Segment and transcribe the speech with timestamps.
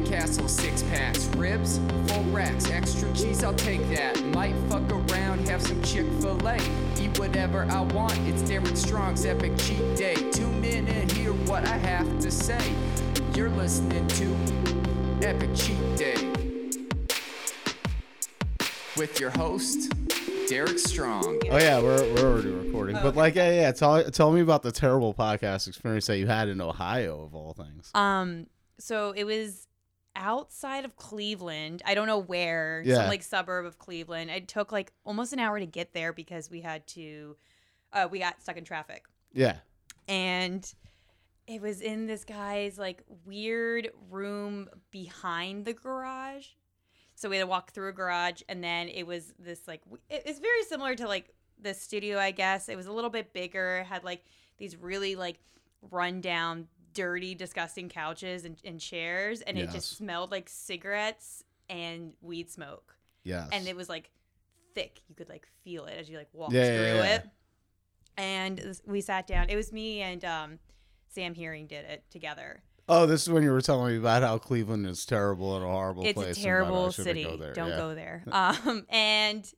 [0.00, 4.18] White Castle six packs, ribs, full racks, extra cheese, I'll take that.
[4.28, 6.56] Might fuck around, have some Chick fil A.
[6.98, 10.14] Eat whatever I want, it's Derek Strong's epic cheat day.
[10.14, 12.72] Tune in and hear what I have to say.
[13.34, 14.34] You're listening to
[15.22, 16.32] Epic Cheat Day
[18.96, 19.92] with your host,
[20.48, 21.42] Derek Strong.
[21.50, 22.96] Oh yeah, we're we're already recording.
[23.02, 23.72] But like, yeah, yeah.
[23.72, 27.52] Tell tell me about the terrible podcast experience that you had in Ohio, of all
[27.52, 27.90] things.
[27.94, 28.46] Um,
[28.78, 29.66] so it was
[30.16, 31.82] outside of Cleveland.
[31.86, 32.96] I don't know where, Yeah.
[32.96, 34.30] some like suburb of Cleveland.
[34.30, 37.36] It took like almost an hour to get there because we had to,
[37.92, 39.58] uh, we got stuck in traffic, Yeah.
[40.08, 40.72] and
[41.46, 46.48] it was in this guy's like weird room behind the garage.
[47.16, 50.38] So we had to walk through a garage, and then it was this like it's
[50.38, 52.68] very similar to like the studio, I guess.
[52.68, 54.24] It was a little bit bigger, had like
[54.58, 55.38] these really like
[55.90, 62.50] rundown, dirty, disgusting couches and, and chairs, and it just smelled like cigarettes and weed
[62.50, 63.48] smoke, Yes.
[63.52, 64.10] and it was like
[64.74, 65.00] thick.
[65.08, 67.14] You could like feel it as you like walked Yeah, through yeah, yeah.
[67.16, 67.28] it.
[68.16, 69.48] And we sat down.
[69.48, 70.58] It was me and um,
[71.08, 72.62] Sam Hearing did it together.
[72.88, 75.68] oh, this is when you were telling me about how Cleveland is terrible and a
[75.68, 76.36] horrible it's place.
[76.38, 77.24] a terrible that I shouldn't city.
[77.24, 77.52] Go there.
[77.52, 78.24] Don't go there.
[78.32, 79.50] Um, and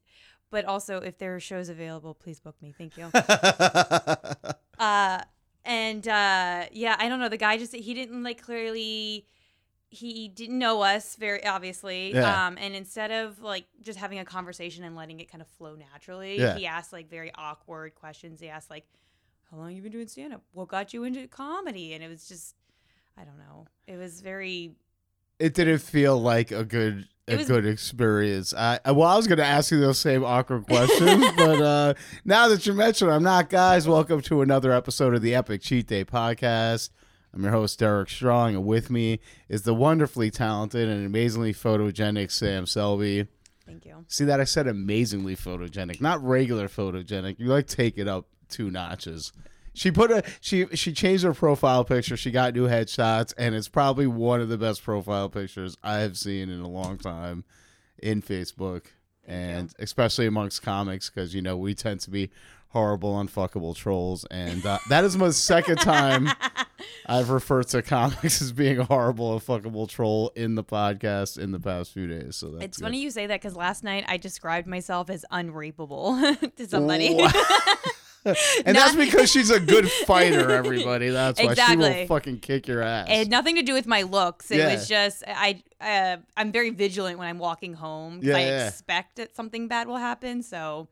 [0.51, 2.75] but also if there are shows available, please book me.
[2.77, 3.05] Thank you.
[4.79, 5.23] uh,
[5.65, 7.29] and uh, yeah, I don't know.
[7.29, 9.27] The guy just he didn't like clearly.
[9.95, 12.15] He didn't know us very obviously.
[12.15, 12.47] Yeah.
[12.47, 15.75] Um, and instead of like just having a conversation and letting it kind of flow
[15.75, 16.57] naturally, Yeah.
[16.57, 18.41] he asked like very awkward questions.
[18.41, 18.87] He asked like,
[19.51, 20.43] "How long you been doing stand up?
[20.53, 22.55] What got you into comedy?" And it was just,
[23.19, 23.67] I don't know.
[23.87, 24.73] It was very
[25.39, 28.53] it didn't feel like a good a was- good experience.
[28.55, 31.95] I I- well, I was going to ask you those same awkward questions, but uh,
[32.25, 33.49] now that you mention, it, I'm not.
[33.51, 36.91] Guys, welcome to another episode of the Epic Cheat Day podcast.
[37.35, 42.31] I'm your host Derek Strong, and with me is the wonderfully talented and amazingly photogenic
[42.31, 43.27] Sam Selby.
[43.67, 44.05] thank you.
[44.09, 47.39] See that I said amazingly photogenic, not regular photogenic.
[47.39, 49.33] You like take it up two notches.
[49.75, 52.17] She put a she she changed her profile picture.
[52.17, 56.17] She got new headshots, and it's probably one of the best profile pictures I have
[56.19, 57.45] seen in a long time
[58.03, 58.87] in Facebook,
[59.27, 62.31] and especially amongst comics because you know we tend to be
[62.69, 66.29] horrible, unfuckable trolls, and uh, that is my second time
[67.07, 71.61] I've referred to comics as being a horrible, unfuckable troll in the podcast in the
[71.61, 72.37] past few days.
[72.37, 72.85] So that's It's good.
[72.85, 77.19] funny you say that because last night I described myself as unrapeable to somebody.
[78.65, 81.09] And that's because she's a good fighter, everybody.
[81.11, 82.01] That's why she Exactly.
[82.01, 83.09] will fucking kick your ass.
[83.09, 84.51] it had nothing to do with my looks.
[84.51, 84.73] It Yeah.
[84.75, 85.63] was just I.
[85.81, 88.19] Uh, I'm very vigilant when I'm walking home.
[88.21, 88.69] 'cause Yeah, I yeah.
[88.69, 90.43] expect that something bad will happen.
[90.45, 90.89] So,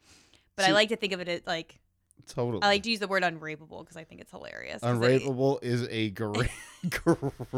[0.56, 1.78] but I See- like to think of it as like
[2.26, 2.62] totally.
[2.62, 4.80] I like to use the word unrapeable because I think it's hilarious.
[4.80, 6.50] 'cause it- Unrapeable is a great,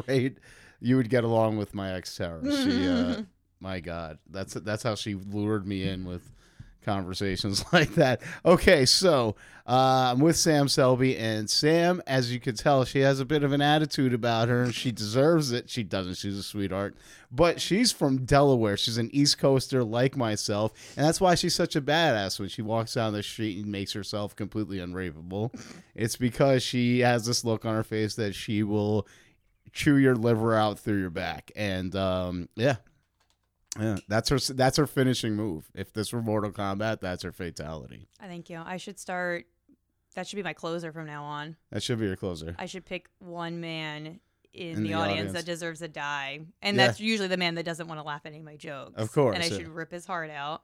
[0.06, 0.38] great.
[0.80, 2.42] You would get along with my ex Sarah.
[2.44, 3.22] She, uh,
[3.60, 6.30] my God, that's that's how she lured me in with
[6.84, 8.20] conversations like that.
[8.44, 13.20] Okay, so uh, I'm with Sam Selby, and Sam, as you can tell, she has
[13.20, 15.70] a bit of an attitude about her, and she deserves it.
[15.70, 16.16] She doesn't.
[16.16, 16.96] She's a sweetheart,
[17.30, 18.76] but she's from Delaware.
[18.76, 22.62] She's an East Coaster like myself, and that's why she's such a badass when she
[22.62, 25.54] walks down the street and makes herself completely unrapeable.
[25.94, 29.06] It's because she has this look on her face that she will
[29.72, 32.76] chew your liver out through your back, and um, yeah.
[33.80, 34.38] Yeah, that's her.
[34.38, 35.70] That's her finishing move.
[35.74, 38.08] If this were Mortal Kombat, that's her fatality.
[38.20, 38.60] I thank you.
[38.64, 39.46] I should start.
[40.14, 41.56] That should be my closer from now on.
[41.70, 42.54] That should be your closer.
[42.58, 44.20] I should pick one man
[44.52, 45.32] in, In the, the audience, audience.
[45.32, 46.86] that deserves to die, and Yeah.
[46.86, 48.92] that's usually the man that doesn't want to laugh at any of my jokes.
[48.96, 49.56] Of course, and I yeah.
[49.56, 50.62] should rip his heart out.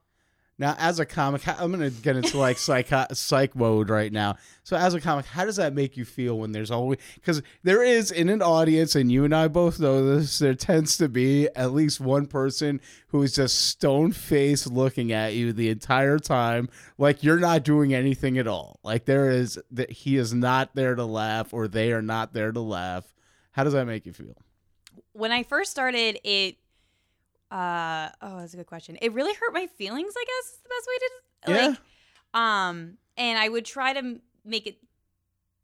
[0.58, 4.36] Now, as a comic, I'm gonna get into like psych uh, psych mode right now.
[4.64, 7.82] So, as a comic, how does that make you feel when there's always because there
[7.82, 10.38] is in an audience, and you and I both know this.
[10.38, 15.34] There tends to be at least one person who is just stone faced looking at
[15.34, 16.69] you the entire time,
[16.99, 18.81] like you're not doing anything at all.
[18.82, 22.52] Like there is that he is not there to laugh, or they are not there
[22.52, 23.14] to laugh.
[23.52, 24.37] How does that make you feel?
[25.12, 26.56] when I first started, it
[27.50, 28.96] uh oh, that's a good question.
[29.00, 30.12] It really hurt my feelings.
[30.16, 31.68] I guess is the best way to Yeah.
[31.68, 31.78] like
[32.34, 34.78] um, and I would try to make it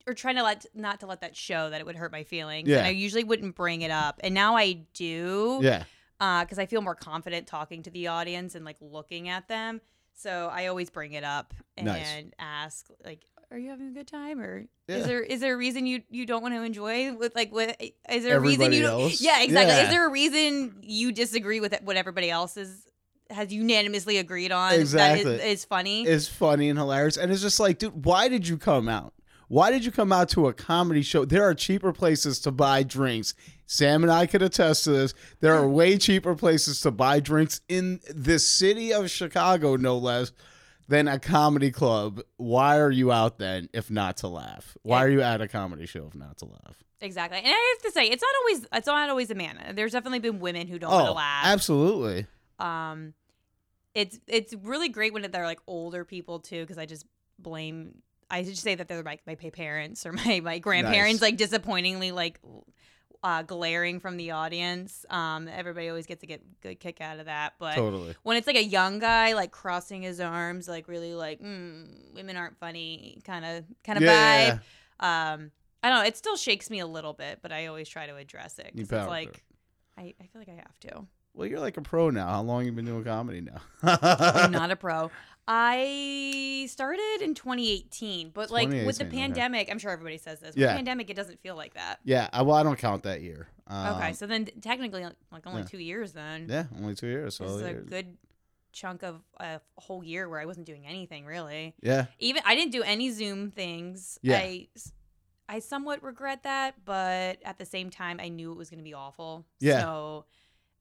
[0.06, 2.69] or try to let not to let that show that it would hurt my feelings.
[2.69, 2.78] Yeah.
[2.78, 5.60] And I usually wouldn't bring it up, and now I do.
[5.62, 5.84] Yeah.
[6.20, 9.81] uh, because I feel more confident talking to the audience and like looking at them.
[10.14, 12.25] So I always bring it up and Nice.
[12.38, 13.25] ask like,
[13.55, 14.97] "Are you having a good time?" Or Yeah.
[14.97, 17.81] is there is there a reason you you don't want to enjoy with like what
[17.81, 19.01] is there a reason Everybody you don't?
[19.03, 19.21] else?
[19.21, 19.75] Yeah, exactly.
[19.77, 19.85] Yeah.
[19.85, 22.87] Is there a reason you disagree with what everybody else is
[23.31, 24.75] has unanimously agreed on?
[24.75, 25.25] Exactly.
[25.25, 26.06] That is, is funny.
[26.06, 27.17] is funny and hilarious.
[27.17, 29.15] And it's just like, dude, why did you come out?
[29.49, 31.25] Why did you come out to a comedy show?
[31.25, 33.35] There are cheaper places to buy drinks.
[33.67, 35.15] Sam and I could attest to this.
[35.41, 40.33] There are way cheaper places to buy drinks in the city of Chicago, no less,
[40.88, 42.20] than a comedy club.
[42.36, 44.76] Why are you out then if not to laugh?
[44.82, 46.82] Why are you at a comedy show if not to laugh?
[47.00, 47.38] Exactly.
[47.38, 49.72] And I have to say, it's not always it's not always a man.
[49.75, 51.44] There's definitely been women who don't want to Oh, laugh.
[51.46, 52.26] absolutely.
[52.58, 53.14] Um,
[53.94, 57.04] it's it's really great when they're like older people too, because I just
[57.38, 57.96] blame.
[58.31, 61.31] I just say that they're like my parents or my my grandparents, Nice.
[61.32, 62.40] like disappointingly like
[63.25, 65.05] uh, glaring from the audience.
[65.11, 67.75] Um, everybody always gets a get good kick out of that, but.
[67.75, 68.15] Totally.
[68.23, 72.37] When it's like a young guy, like crossing his arms, like really like mm, women
[72.37, 74.59] aren't funny, kind of kind of Yeah.
[75.00, 75.35] vibe.
[75.35, 75.50] Um,
[75.82, 76.05] I don't know.
[76.05, 78.67] It still shakes me a little bit, but I always try to address it.
[78.67, 79.43] 'cause You it's like.
[79.99, 81.06] I, I feel like I have to.
[81.35, 82.29] Well, you're like a pro now.
[82.29, 83.61] How long you been doing comedy now?
[83.82, 85.11] I'm not a pro.
[85.46, 89.20] I started in 2018, but like with the 2018, okay.
[89.20, 90.55] pandemic, I'm sure everybody says this.
[90.55, 90.69] With Yeah.
[90.69, 92.00] the pandemic, it doesn't feel like that.
[92.05, 93.49] Yeah, I, well, I don't count that year.
[93.67, 95.67] Um, okay, so then technically, like only yeah.
[95.67, 96.12] two years.
[96.12, 97.37] Then yeah, only two years.
[97.37, 97.88] So a years.
[97.88, 98.17] good
[98.73, 101.75] chunk of a whole year where I wasn't doing anything really.
[101.82, 104.19] yeah, Even I didn't do any Zoom things.
[104.23, 104.38] Yeah.
[104.38, 104.69] I
[105.46, 108.85] I somewhat regret that, but at the same time, I knew it was going to
[108.85, 109.44] be awful.
[109.61, 109.81] Yeah.
[109.82, 110.25] So.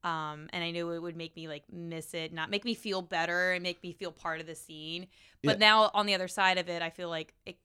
[0.03, 3.01] Um, and I knew it would make me like miss it, not make me feel
[3.01, 5.07] better and make me feel part of the scene.
[5.43, 5.67] But Yeah.
[5.67, 7.57] now on the other side of it, I feel like it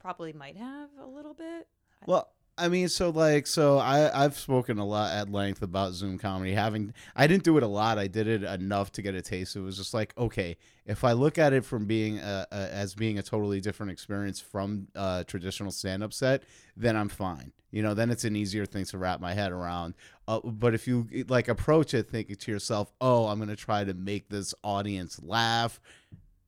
[0.00, 1.68] probably might have a little bit.
[2.06, 6.16] Well, I mean, so like, so I I've spoken a lot at length about Zoom
[6.16, 6.52] comedy.
[6.52, 7.98] Having I didn't do it a lot.
[7.98, 9.56] I did it enough to get a taste.
[9.56, 10.56] It was just like, okay,
[10.86, 14.40] if I look at it from being a, a, as being a totally different experience
[14.40, 16.44] from a traditional stand up set,
[16.76, 17.52] then I'm fine.
[17.72, 19.92] You know, then it's an easier thing to wrap my head around.
[20.26, 23.92] Uh, but if you like approach it thinking to yourself, oh, I'm gonna try to
[23.92, 25.78] make this audience laugh,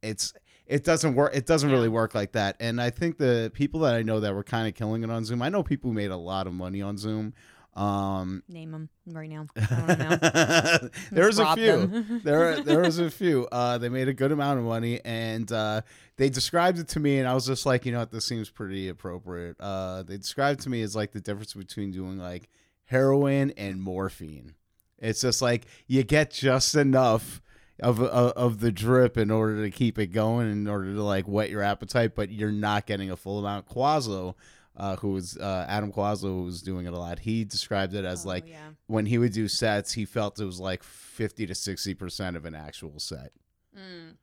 [0.03, 0.33] it's
[0.69, 2.57] it doesn't work it doesn't really work like that.
[2.61, 5.25] And i think the people that i know that were kind of killing it on
[5.25, 7.35] zoom i know people who made a lot of money on zoom
[7.75, 9.47] um Name them right now.
[11.13, 12.21] There's a few.
[12.25, 13.47] there there was a few.
[13.53, 15.83] Uh they made a good amount of money and uh
[16.17, 18.11] they described it to me and i was just like you know what?
[18.11, 19.57] This seems pretty appropriate.
[19.61, 22.49] Uh they described to me as like the difference between doing like
[22.87, 24.55] heroin and morphine.
[24.99, 27.41] It's just like you get just enough
[27.83, 31.27] of, of of the drip in order to keep it going in order to like
[31.27, 34.35] whet your appetite but you're not getting a full amount quazo
[34.77, 37.19] uh, who was uh, Adam Quazlo, who was doing it a lot.
[37.19, 38.69] He described it as Oh, like yeah.
[38.87, 42.45] when he would do sets, he felt it was like fifty to sixty percent of
[42.45, 43.33] an actual set
[43.77, 44.15] Mm,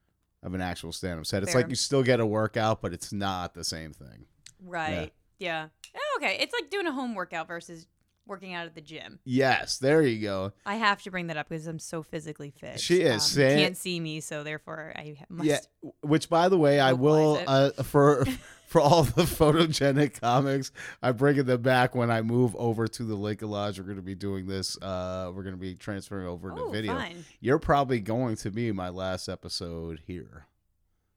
[0.43, 1.43] of an actual stand-up set.
[1.43, 1.61] It's Fair.
[1.61, 4.25] like you still get a workout, but it's not the same thing.
[4.63, 5.11] right.
[5.39, 5.67] Yeah.
[5.93, 6.37] Oh, okay.
[6.39, 7.85] It's like doing a home workout versus
[8.27, 9.19] working out at the gym.
[9.23, 10.51] Yes, there you go.
[10.65, 12.79] I have to bring that up because I'm so physically fit.
[12.79, 15.47] She is, Um, can't see me, so therefore I must.
[15.47, 15.59] Yeah,
[16.01, 18.25] which by the way, I will uh, for
[18.67, 23.15] for all the photogenic comics, I'm bringing them back when I move over to the
[23.15, 23.77] Lincoln Lodge.
[23.79, 24.75] We're going to be doing this.
[24.81, 26.93] Uh, we're going to be transferring over to Oh, video.
[26.95, 27.23] fine.
[27.39, 30.47] You're probably going to be my last episode here,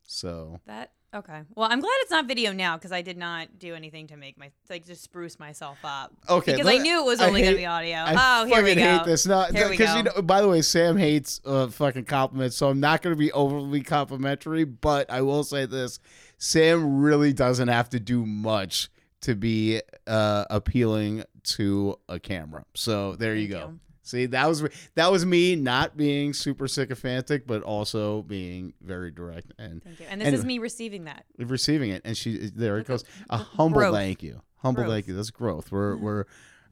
[0.05, 1.43] so That okay.
[1.55, 4.39] Well, I'm glad it's not video now because I did not do anything to make
[4.39, 6.13] my like just spruce myself up.
[6.29, 7.97] Okay, Because let- I knew it was only gonna be audio.
[7.97, 8.99] I oh, here we fucking go.
[8.99, 9.27] hate this.
[9.27, 10.23] No, Here we because you know.
[10.23, 13.83] By the way, Sam hates uh, fucking compliments, so I'm not going to be overly
[13.83, 14.65] complimentary.
[14.65, 15.99] But I will say this:
[16.39, 18.91] Sam really doesn't have to do much
[19.23, 22.65] to be uh, appealing to a camera.
[22.75, 23.59] So there you go.
[23.73, 23.81] you.
[24.09, 29.53] See, that was that was me not being super sycophantic, but also being very direct
[29.59, 30.07] and Thank you.
[30.09, 31.25] And this is me receiving that.
[31.39, 32.03] receiving it.
[32.05, 33.05] And she there it goes.
[33.29, 33.95] A humble growth.
[33.95, 34.41] thank you.
[34.59, 34.93] Humble Growth.
[34.95, 35.15] thank you.
[35.15, 35.71] That's growth.
[35.71, 36.25] We're we're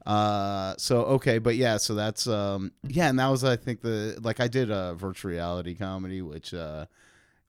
[0.07, 4.19] uh so okay, but yeah, so that's um yeah, and that was I think the
[4.23, 6.87] like I did a virtual reality comedy which uh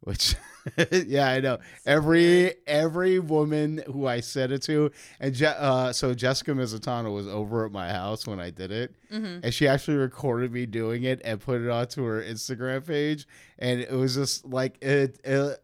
[0.01, 0.36] which
[0.92, 1.60] yeah, I know.
[1.86, 7.27] Every every woman who I said it to and Je- uh so Jessica Mizutano was
[7.27, 11.04] over at my house when I did it hmm and she actually recorded me doing
[11.04, 13.25] it and put it onto her Instagram page,
[13.60, 15.20] and it was just like it.
[15.24, 15.63] it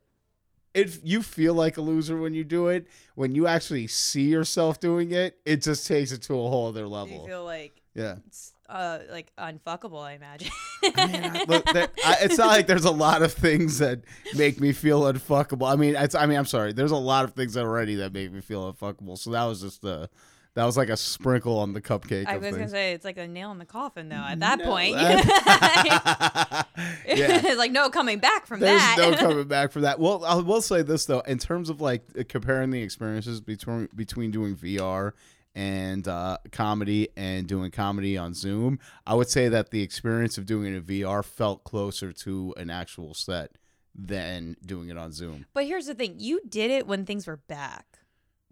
[0.74, 2.88] it, you feel like a loser when you do it.
[3.14, 6.88] When you actually see yourself doing it, it just takes it to a whole other
[6.88, 10.02] level You feel like yeah, it's uh like unfuckable.
[10.02, 10.52] I imagine.
[10.96, 14.02] I mean, I, look, I, it's not like there's a lot of things that
[14.36, 15.72] make me feel unfuckable.
[15.72, 16.74] I mean, it's, I mean, I'm sorry.
[16.74, 19.18] There's a lot of things already that make me feel unfuckable.
[19.18, 20.10] So that was just the,
[20.56, 22.26] that was like a sprinkle on the cupcake.
[22.28, 24.16] I was gonna say it's like a nail in the coffin though.
[24.16, 26.68] At that No, point, that-
[27.08, 27.42] yeah.
[27.44, 28.96] it's like no coming back from There's that.
[29.00, 30.00] no coming back from that.
[30.00, 34.32] Well, I will say this though, in terms of like comparing the experiences between between
[34.32, 35.14] doing VR
[35.56, 40.46] and uh, comedy and doing comedy on Zoom, I would say that the experience of
[40.46, 43.52] doing it in VR felt closer to an actual set
[43.96, 45.46] than doing it on Zoom.
[45.54, 47.86] But here's the thing: you did it when things were back.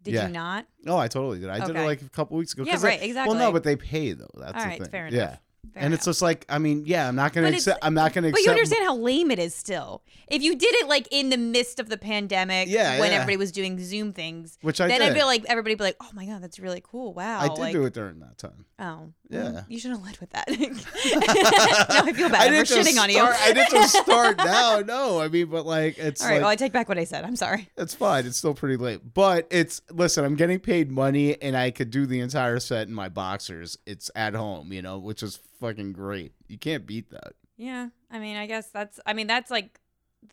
[0.03, 0.27] Did Yeah.
[0.27, 0.65] you not?
[0.87, 1.49] Oh, I totally did.
[1.49, 2.63] I did it like a couple weeks ago.
[2.63, 3.37] Yeah, right, Well, exactly.
[3.37, 4.29] no, but they pay though.
[4.35, 4.89] That's All right, thing.
[4.89, 5.17] fair enough.
[5.17, 5.37] Yeah.
[5.63, 5.73] Enough.
[5.73, 7.79] Fair and it's just like, I mean, yeah, I'm not gonna But accept.
[7.83, 8.45] I'm not gonna But accept.
[8.45, 10.01] you understand how lame it is still.
[10.27, 13.17] If you did it like in the midst of the pandemic, Yeah, when yeah.
[13.17, 15.11] everybody was doing Zoom things, Which I then did.
[15.11, 17.13] I feel like everybody be like, "Oh my god, that's really cool!
[17.13, 18.65] Wow!" I did like, do it during that time.
[18.79, 19.51] Oh, Yeah.
[19.51, 20.47] well, you should have led with that.
[20.49, 22.41] no, I feel bad.
[22.41, 23.19] I We're didn't shitting on you.
[23.21, 24.79] I didn't just start now.
[24.85, 27.03] No, I mean, but like, it's All right, like, well, I take back what I
[27.03, 27.23] said.
[27.23, 27.69] I'm sorry.
[27.77, 28.25] it's fine.
[28.25, 30.23] It's still pretty late, but it's listen.
[30.25, 33.77] I'm getting paid money, and I could do the entire set in my boxers.
[33.85, 36.33] It's at home, you know, which is fucking great.
[36.49, 37.33] You can't beat that.
[37.55, 38.99] Yeah, I mean, I guess that's.
[39.05, 39.79] I mean, that's like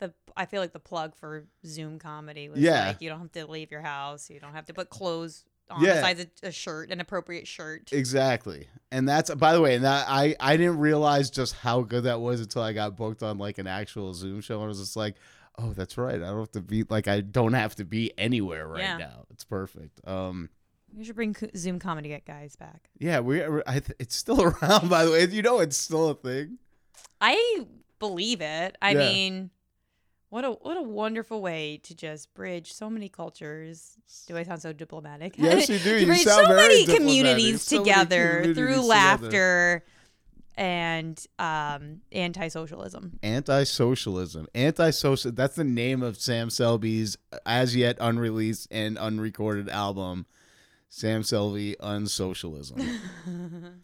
[0.00, 0.12] the.
[0.36, 2.88] I feel like the plug for Zoom comedy was Yeah.
[2.88, 5.82] like you don't have to leave your house, you don't have to put clothes on
[5.84, 5.94] Yeah.
[5.96, 7.92] besides a, a shirt, an appropriate shirt.
[7.92, 8.66] Exactly.
[8.90, 12.20] And that's by the way, and that I I didn't realize just how good that
[12.20, 14.54] was until I got booked on like an actual Zoom show.
[14.56, 15.16] And I was just like,
[15.58, 16.14] oh, that's right.
[16.16, 18.96] I don't have to be like I don't have to be anywhere right Yeah.
[18.96, 19.26] now.
[19.30, 20.00] It's perfect.
[20.08, 20.48] Um,
[20.96, 22.88] You should bring Zoom comedy Get guys back.
[22.98, 25.26] yeah, we I, th- it's still around by the way.
[25.26, 26.58] You know, it's still a thing.
[27.20, 27.66] I
[27.98, 28.76] believe it.
[28.82, 28.98] I Yeah.
[28.98, 29.50] mean,
[30.30, 33.96] what a what a wonderful way to just bridge so many cultures.
[34.26, 35.34] Do I sound so diplomatic?
[35.38, 35.96] Yes, you do.
[36.00, 36.96] You bridge sound so very many diplomatic.
[37.06, 38.86] communities So many together communities through together.
[38.88, 39.84] laughter
[40.56, 43.18] and um, anti-socialism.
[43.22, 45.32] Anti-socialism, anti-social.
[45.32, 47.16] That's the name of Sam Selby's
[47.46, 50.26] as yet unreleased and unrecorded album,
[50.88, 52.82] Sam Selby Unsocialism.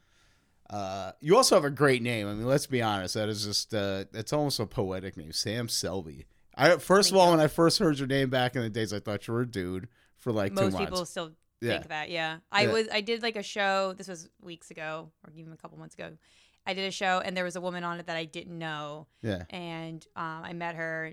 [0.71, 2.27] Uh, you also have a great name.
[2.27, 3.15] I mean, let's be honest.
[3.15, 6.25] That is just uh, it's almost a poetic name, Sam Selby.
[6.57, 8.99] I first of all, when I first heard your name back in the days, I
[8.99, 10.87] thought you were a dude for like two Most months.
[10.91, 11.73] people still Yeah.
[11.73, 12.09] think that.
[12.11, 12.73] Yeah, I Yeah.
[12.73, 12.89] was.
[12.91, 13.93] I did like a show.
[13.93, 16.17] This was weeks ago, or even a couple months ago.
[16.67, 19.07] I did a show, and there was a woman on it that I didn't know,
[19.21, 21.13] yeah, and um, I met her.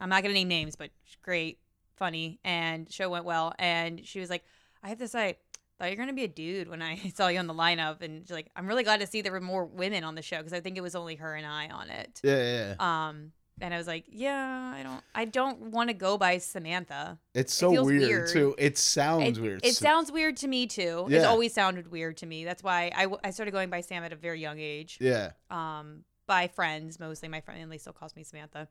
[0.00, 1.60] I'm not gonna name names, but she's great,
[1.96, 3.54] funny, and show went well.
[3.60, 4.44] And she was like,
[4.82, 5.38] "I have to say,
[5.78, 8.30] thought you're gonna be a dude when I saw you on the lineup." And she's
[8.32, 10.60] like, "I'm really glad to see there were more women on the show because I
[10.60, 12.74] think it was only her and I on it." yeah, yeah.
[12.78, 13.08] yeah.
[13.08, 17.18] Um, and I was like, "Yeah, I don't, I don't want to go by Samantha."
[17.34, 18.28] it's so feels weird, weird.
[18.28, 18.54] too.
[18.58, 19.60] It sounds it, weird.
[19.64, 21.06] It sounds weird to me too.
[21.10, 22.44] It's always sounded weird to me.
[22.44, 24.98] That's why I, I started going by Sam at a very young age.
[25.00, 27.28] yeah, Um, by friends mostly.
[27.28, 28.68] My family still calls me Samantha,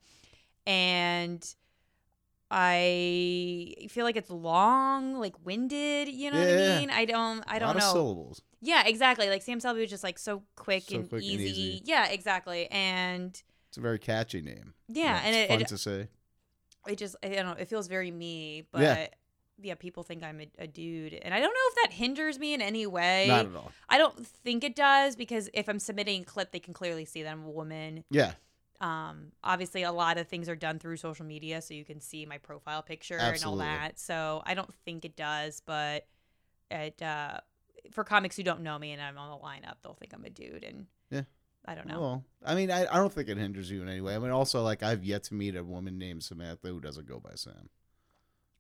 [0.66, 1.46] and
[2.50, 6.08] I feel like it's long, like winded.
[6.08, 6.90] You know what I mean?
[6.90, 7.44] I don't.
[7.48, 7.86] I don't lot know.
[7.88, 8.42] of syllables.
[8.62, 9.30] yeah, exactly.
[9.30, 11.50] Like Sam Selby was just like so quick, So and, quick and easy.
[11.62, 11.82] easy.
[11.86, 12.68] Yeah, exactly.
[12.72, 13.40] And
[13.70, 14.74] It's a very catchy name.
[14.88, 16.08] yeah, and it's it, fun it to say.
[16.88, 17.56] it just I don't know.
[17.60, 18.82] It feels very me, but.
[18.82, 19.08] Yeah.
[19.60, 19.74] Yeah.
[19.74, 22.62] people think I'm a, a dude, and I don't know if that hinders me in
[22.62, 23.26] any way.
[23.28, 23.72] Not at all.
[23.90, 27.24] I don't think it does because if I'm submitting a clip, they can clearly see
[27.24, 28.04] that I'm a woman.
[28.12, 28.34] Yeah,
[28.80, 32.26] Um, obviously, a lot of things are done through social media, so you can see
[32.26, 33.64] my profile picture Absolutely.
[33.66, 34.00] and all that.
[34.00, 36.06] So I don't think it does, but
[36.70, 37.40] it uh,
[37.92, 40.30] for comics who don't know me and I'm on the lineup, they'll think I'm a
[40.30, 41.24] dude, and Yeah.
[41.66, 42.00] I don't know.
[42.00, 44.16] Well, I mean, I, I don't think it hinders you in any way.
[44.16, 47.20] I mean, also, like, I've yet to meet a woman named Samantha who doesn't go
[47.20, 47.70] by Sam.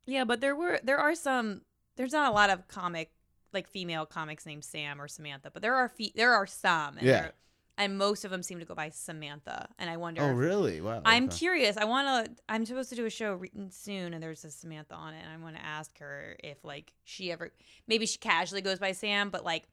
[0.06, 1.62] Yeah, but there were there are some.
[1.96, 3.12] There's not a lot of comic
[3.54, 6.98] like female comics named Sam or Samantha, but there are fe- there are some.
[7.02, 7.30] Yeah.
[7.78, 10.24] And most of them seem to go by Samantha, and I wonder.
[10.24, 10.82] Oh, really?
[10.82, 11.02] Wow.
[11.06, 11.38] I'm okay.
[11.38, 11.78] curious.
[11.78, 12.44] I want to.
[12.50, 15.24] I'm supposed to do a show re- soon, and there's a Samantha on it.
[15.24, 17.52] And I want to ask her if like she ever,
[17.88, 19.68] maybe she casually goes by Sam, but like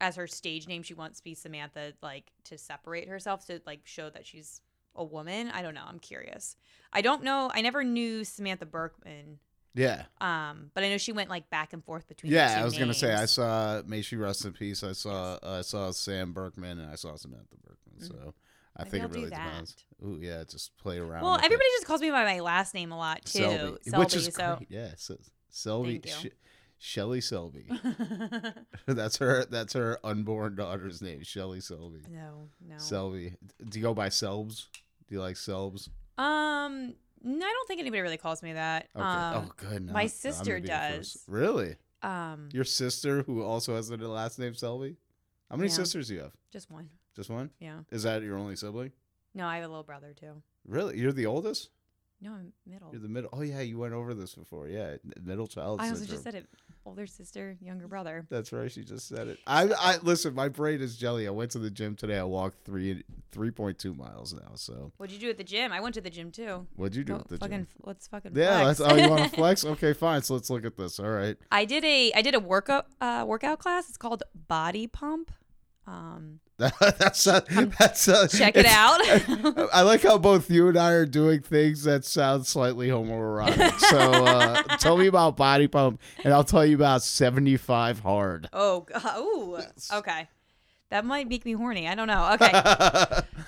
[0.00, 3.80] as her stage name, she wants to be Samantha, like to separate herself to like
[3.84, 4.60] show that she's
[4.94, 5.50] a woman.
[5.52, 5.84] I don't know.
[5.86, 6.56] I'm curious.
[6.92, 7.50] I don't know.
[7.54, 9.38] I never knew Samantha Berkman.
[9.74, 10.04] Yeah.
[10.20, 12.30] Um, but I know she went like back and forth between.
[12.32, 14.82] the Yeah, I was gonna say I saw May she rest in peace.
[14.82, 18.00] I saw I saw Sam Berkman and I saw Samantha Berkman.
[18.08, 18.34] So
[18.76, 19.44] I Maybe think I'll it do really that.
[19.44, 19.76] depends.
[20.04, 21.22] Ooh, yeah, just play around.
[21.22, 21.46] Well, with it.
[21.46, 23.98] everybody just calls me by my last name a lot too, Selby, Selby.
[24.04, 24.70] which is so great.
[24.70, 25.16] Yeah, so,
[25.50, 26.30] Selby, Thank you.
[26.30, 26.34] Sh-
[26.80, 27.66] Shelly Selby.
[28.86, 29.44] that's her.
[29.46, 32.02] That's her unborn daughter's name, Shelly Selby.
[32.08, 32.78] no, no.
[32.78, 33.34] Selby.
[33.68, 34.66] Do you go by Selbs?
[35.08, 35.88] Do you like Selbs?
[36.16, 38.88] Um, no, I don't think anybody really calls me that.
[38.94, 39.04] Okay.
[39.04, 39.86] Um, oh, good.
[39.86, 41.14] no, my sister gonna be the first.
[41.14, 41.24] does.
[41.28, 41.76] Really?
[42.02, 44.96] um, Your sister, who also has the last name Selby?
[45.50, 45.74] How many Yeah.
[45.74, 46.32] sisters do you have?
[46.52, 46.90] just one.
[47.16, 47.50] Just one?
[47.58, 47.80] Yeah.
[47.90, 48.92] Is that your only sibling?
[49.34, 50.42] No, I have a little brother too.
[50.66, 50.98] Really?
[50.98, 51.70] You're the oldest?
[52.20, 52.88] No, I'm middle.
[52.92, 53.30] You're the middle.
[53.32, 54.66] Oh yeah, you went over this before.
[54.66, 56.10] Yeah, middle child I also syndrome.
[56.14, 56.46] just said it.
[56.84, 58.26] Older sister, younger brother.
[58.30, 58.72] That's right.
[58.72, 59.38] She just said it.
[59.46, 60.34] I, I listen.
[60.34, 61.28] My brain is jelly.
[61.28, 62.18] I went to the gym today.
[62.18, 64.52] I walked three three point two miles now.
[64.54, 65.70] So What'd you do at the gym?
[65.70, 66.66] I went to the gym too.
[66.76, 67.68] what'd you do Oh, at the fucking, gym?
[67.84, 68.78] let's fucking Yeah, flex.
[68.78, 69.64] that's oh you want to flex?
[69.64, 70.22] Okay, fine.
[70.22, 70.98] So let's look at this.
[70.98, 71.36] All right.
[71.52, 73.88] I did a I did a workout uh, workout class.
[73.88, 75.30] It's called Body Pump.
[75.88, 77.40] Um, that's uh,
[77.78, 79.00] that's uh, check it out.
[79.72, 83.78] I like how both you and I are doing things that sound slightly homoerotic.
[83.78, 88.48] So uh, tell me about Body Pump, and I'll tell you about 75 Hard.
[88.52, 89.18] oh, God.
[89.18, 89.58] ooh,
[89.98, 90.28] okay.
[90.90, 91.86] That might make me horny.
[91.86, 92.32] I don't know.
[92.34, 92.50] Okay.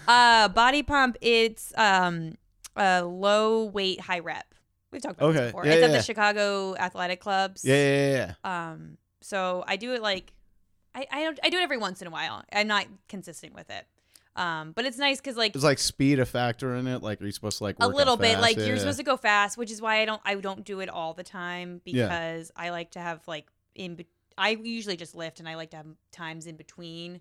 [0.09, 1.17] uh, body pump.
[1.21, 2.37] It's um
[2.77, 4.55] a low weight, high rep.
[4.93, 5.39] We've talked about Okay.
[5.39, 5.67] this before.
[5.67, 5.97] Yeah, it's yeah, at yeah.
[5.97, 7.65] the Chicago athletic clubs.
[7.65, 8.71] yeah, yeah, yeah.
[8.73, 10.33] Um, so I do it like
[10.95, 12.43] I I don't I do it every once in a while.
[12.53, 13.87] I'm not consistent with it.
[14.37, 17.03] Um, but it's nice because like Is like speed a factor in it?
[17.03, 18.43] Like, are you supposed to like a little bit fast?
[18.43, 20.81] like Yeah, you're supposed to go fast, which is why I don't I don't do
[20.81, 22.07] it all the time Yeah.
[22.07, 24.07] because I like to have like in be-
[24.39, 27.21] I usually just lift and I like to have times in between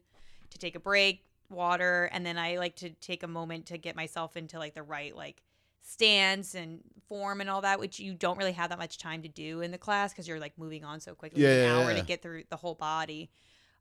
[0.51, 3.95] to take a break, water, and then I like to take a moment to get
[3.95, 5.41] myself into like the right like
[5.81, 9.27] stance and form and all that, which you don't really have that much time to
[9.27, 11.41] do in the class because you're like moving on so quickly.
[11.41, 11.99] Yeah, an yeah, hour yeah.
[11.99, 13.31] to get through the whole body.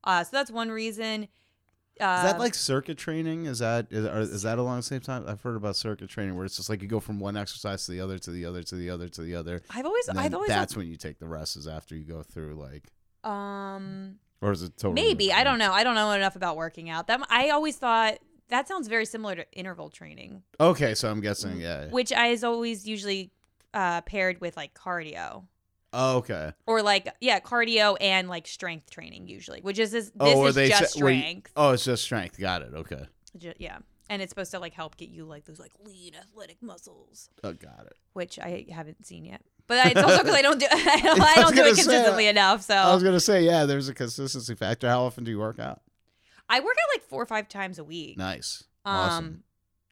[0.05, 1.29] Uh, so that's one reason.
[2.01, 3.47] Uh, Is that like circuit training?
[3.47, 5.25] Is that is, are, is that along the same time?
[5.27, 7.93] I've heard about circuit training where it's just like you go from one exercise to
[7.93, 9.63] the other to the other to the other to the other.
[9.71, 12.55] I've always I've always that's when you take the rest is after you go through
[12.55, 12.85] like,
[13.29, 15.73] um or is it totally Maybe I don't know.
[15.73, 17.09] I don't know enough about working out.
[17.09, 21.61] That I always thought that sounds very similar to interval training, Okay, so I'm guessing
[21.61, 21.89] yeah.
[21.89, 23.33] which I is always usually
[23.75, 25.45] uh, paired with like cardio
[26.01, 26.53] Oh, okay.
[26.67, 30.07] or like yeah, cardio and like strength training usually, which is this.
[30.07, 31.51] This oh, is they just say- you- strength.
[31.57, 32.39] oh, it's just strength.
[32.39, 32.73] Got it.
[32.73, 33.05] Okay.
[33.37, 33.79] Ju- yeah,
[34.09, 37.53] and it's supposed to like help get you like those like lean athletic muscles, Oh,
[37.53, 37.95] got it.
[38.13, 39.43] which I haven't seen yet.
[39.67, 42.27] But it's also because I don't do I don't, I don't do it say, consistently
[42.29, 42.63] enough.
[42.63, 43.65] So I was gonna say yeah.
[43.67, 44.89] There's a consistency factor.
[44.89, 45.81] How often do you work out?
[46.49, 48.17] I work out like four or five times a week.
[48.17, 48.65] Nice.
[48.87, 49.43] Um, awesome.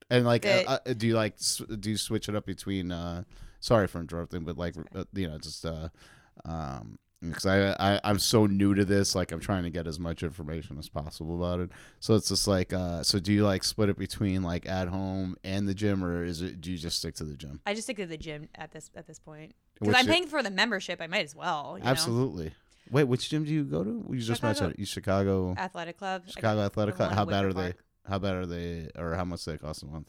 [0.08, 1.34] And like, the- uh, uh, do you like
[1.80, 2.92] do you switch it up between?
[2.92, 3.24] uh
[3.60, 5.88] Sorry for interrupting, but like, uh, you know, just uh,
[6.44, 9.14] um, because I, I I'm so new to this.
[9.14, 11.70] Like, I'm trying to get as much information as possible about it.
[12.00, 15.36] So it's just like, uh, so do you like split it between like at home
[15.42, 17.60] and the gym, or is it do you just stick to the gym?
[17.66, 20.42] I just stick to the gym at this at this point because I'm paying for
[20.42, 21.00] the membership.
[21.00, 21.76] I might as well.
[21.78, 21.90] You know?
[21.90, 22.52] Absolutely.
[22.90, 24.06] Wait, which gym do you go to?
[24.10, 24.78] You just mentioned Chicago.
[24.78, 26.22] You Chicago, Athletic club.
[26.28, 27.12] Chicago Athletic Club.
[27.12, 27.74] How bad are Wicker they?
[28.08, 30.08] How bad are they, or how much do they cost a month?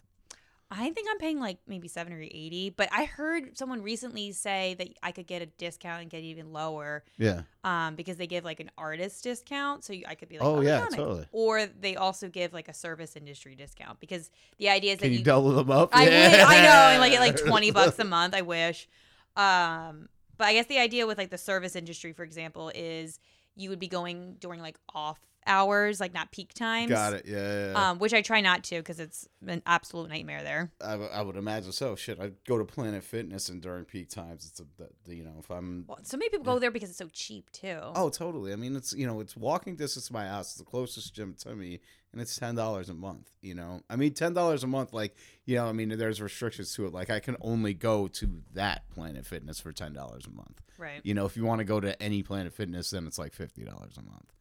[0.70, 4.76] I think I'm paying like maybe seven or eighty, but I heard someone recently say
[4.78, 7.44] that I could get a discount and get even lower, Yeah.
[7.64, 10.60] um, because they give like an artist discount, so you- I could be like, Oh,
[10.60, 11.26] yeah, yeah, totally.
[11.32, 15.14] Or they also give like a service industry discount because the idea is Can that
[15.14, 15.90] you you double them up?
[15.94, 16.32] I Yeah.
[16.32, 18.34] wish, I know, and like get like twenty bucks a month.
[18.36, 18.90] I wish.
[19.38, 23.20] Um, but I guess the idea with like the service industry, for example, is
[23.56, 26.90] you would be going during like off hours, like not peak times.
[26.90, 27.26] Got it.
[27.26, 27.38] Yeah.
[27.38, 27.90] yeah, yeah.
[27.90, 30.72] Um, which I try not to because it's an absolute nightmare there.
[30.84, 31.96] I, w- I would imagine so.
[31.96, 34.66] Shit, I go to Planet Fitness and during peak times, it's a
[35.06, 35.86] the, you know if I'm.
[35.88, 37.80] Well, so many people go there because it's so cheap too.
[37.96, 38.54] Oh, totally.
[38.54, 40.50] I mean, it's you know it's walking distance to my house.
[40.52, 41.80] It's the closest gym to me,
[42.12, 43.32] and it's ten dollars a month.
[43.42, 44.94] You know, I mean, ten dollars a month.
[44.94, 46.94] Like you know, I mean, there's restrictions to it.
[46.94, 50.62] Like I can only go to that Planet Fitness for ten dollars a month.
[50.78, 51.02] right.
[51.04, 53.64] You know, if you want to go to any Planet Fitness, then it's like fifty
[53.64, 54.34] dollars a month.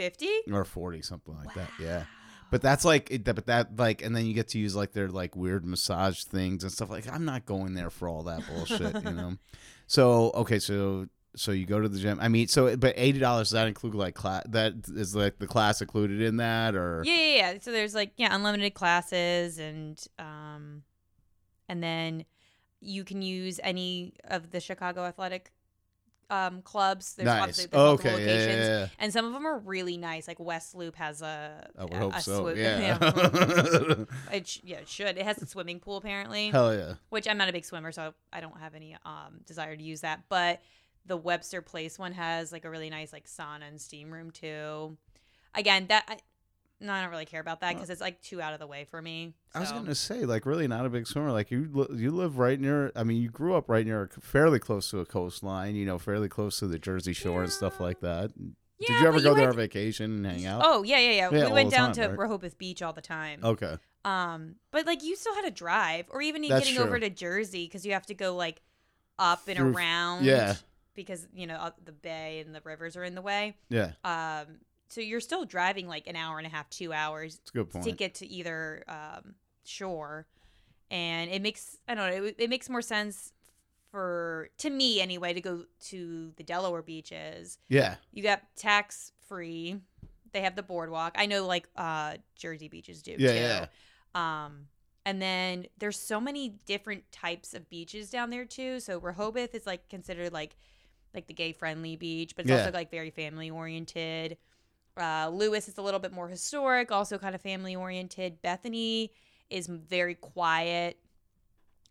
[0.00, 0.30] Fifty.
[0.52, 2.04] or 40 something like that yeah.
[2.50, 5.08] But that's like it, but that like and then you get to use like their
[5.08, 8.94] like weird massage things and stuff like i'm not going there for all that bullshit
[9.04, 9.36] you know?
[9.86, 12.18] So okay so so you go to the gym.
[12.20, 15.80] I mean so but $80 does that include like class that is like the class
[15.80, 17.02] included in that or?
[17.04, 17.58] Yeah, yeah, yeah.
[17.60, 20.82] So there's like yeah, unlimited classes and um,
[21.68, 22.24] and then
[22.80, 25.52] you can use any of the Chicago athletic
[26.30, 27.14] um clubs.
[27.14, 28.68] There's nice obviously there's multiple okay yeah, locations.
[28.68, 28.86] yeah, yeah.
[28.98, 30.28] And some of them are really nice.
[30.28, 31.68] Like West Loop has a.
[31.78, 34.04] i would a- hope a so swi- yeah
[34.36, 35.18] it sh- yeah, it should.
[35.18, 38.14] It has a swimming pool apparently, hell yeah which I'm not a big swimmer, so
[38.32, 40.22] I don't have any um desire to use that.
[40.28, 40.60] But
[41.06, 44.96] the Webster Place one has like a really nice like sauna and steam room too.
[45.54, 46.22] Again, that
[46.80, 48.84] no, I don't really care about that because it's like too out of the way
[48.84, 49.34] for me.
[49.54, 51.30] I was gonna say, like, really not a big swimmer.
[51.32, 52.90] Like, you li- you live right near.
[52.96, 55.74] I mean, you grew up right near, fairly close to a coastline.
[55.76, 58.30] You know, fairly close to the Jersey Shore and stuff like that.
[58.78, 60.62] Yeah, Did you ever go you there on vacation and hang out?
[60.64, 61.30] Oh yeah, yeah, yeah.
[61.30, 62.18] Yeah, we went down time, to right?
[62.18, 63.40] Rehoboth Beach all the time.
[63.44, 63.76] Okay.
[64.06, 67.66] Um, but like you still had to drive, or even That's getting over to Jersey
[67.66, 68.62] because you have to go like
[69.18, 70.24] up and Through- around.
[70.24, 70.54] yeah.
[70.94, 73.56] Because you know the bay and the rivers are in the way.
[73.68, 74.46] Yeah, Um,
[74.90, 77.84] so you're still driving like an hour and a half, two hours a good point.
[77.86, 80.26] to get to either um, shore,
[80.90, 83.32] and it makes I don't know it, it makes more sense
[83.90, 87.58] for to me anyway to go to the Delaware beaches.
[87.68, 89.76] yeah, You got tax free.
[90.32, 91.16] They have the boardwalk.
[91.18, 93.66] I know like uh Jersey beaches do Yeah, too.
[94.14, 94.44] yeah.
[94.44, 94.66] Um
[95.06, 98.80] and then there's so many different types of beaches down there too.
[98.80, 100.56] So Rehoboth is like considered like
[101.14, 102.58] like the gay friendly beach, but it's Yeah.
[102.58, 104.36] also like very family oriented.
[104.96, 108.42] Uh, Lewes is a little bit more historic, also kind of family oriented.
[108.42, 109.12] Bethany
[109.48, 110.98] is very quiet,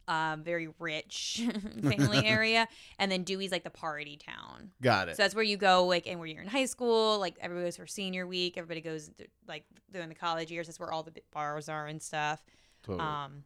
[0.07, 1.41] um, very rich
[1.81, 4.71] family area, and then Dewey's like the party town.
[4.81, 5.17] Got it.
[5.17, 7.77] So that's where you go, like, and where you're in high school, like everybody goes
[7.77, 8.57] for senior week.
[8.57, 9.11] Everybody goes
[9.47, 10.67] like during the college years.
[10.67, 12.43] That's where all the bars are and stuff.
[12.83, 13.05] Totally.
[13.05, 13.43] Um,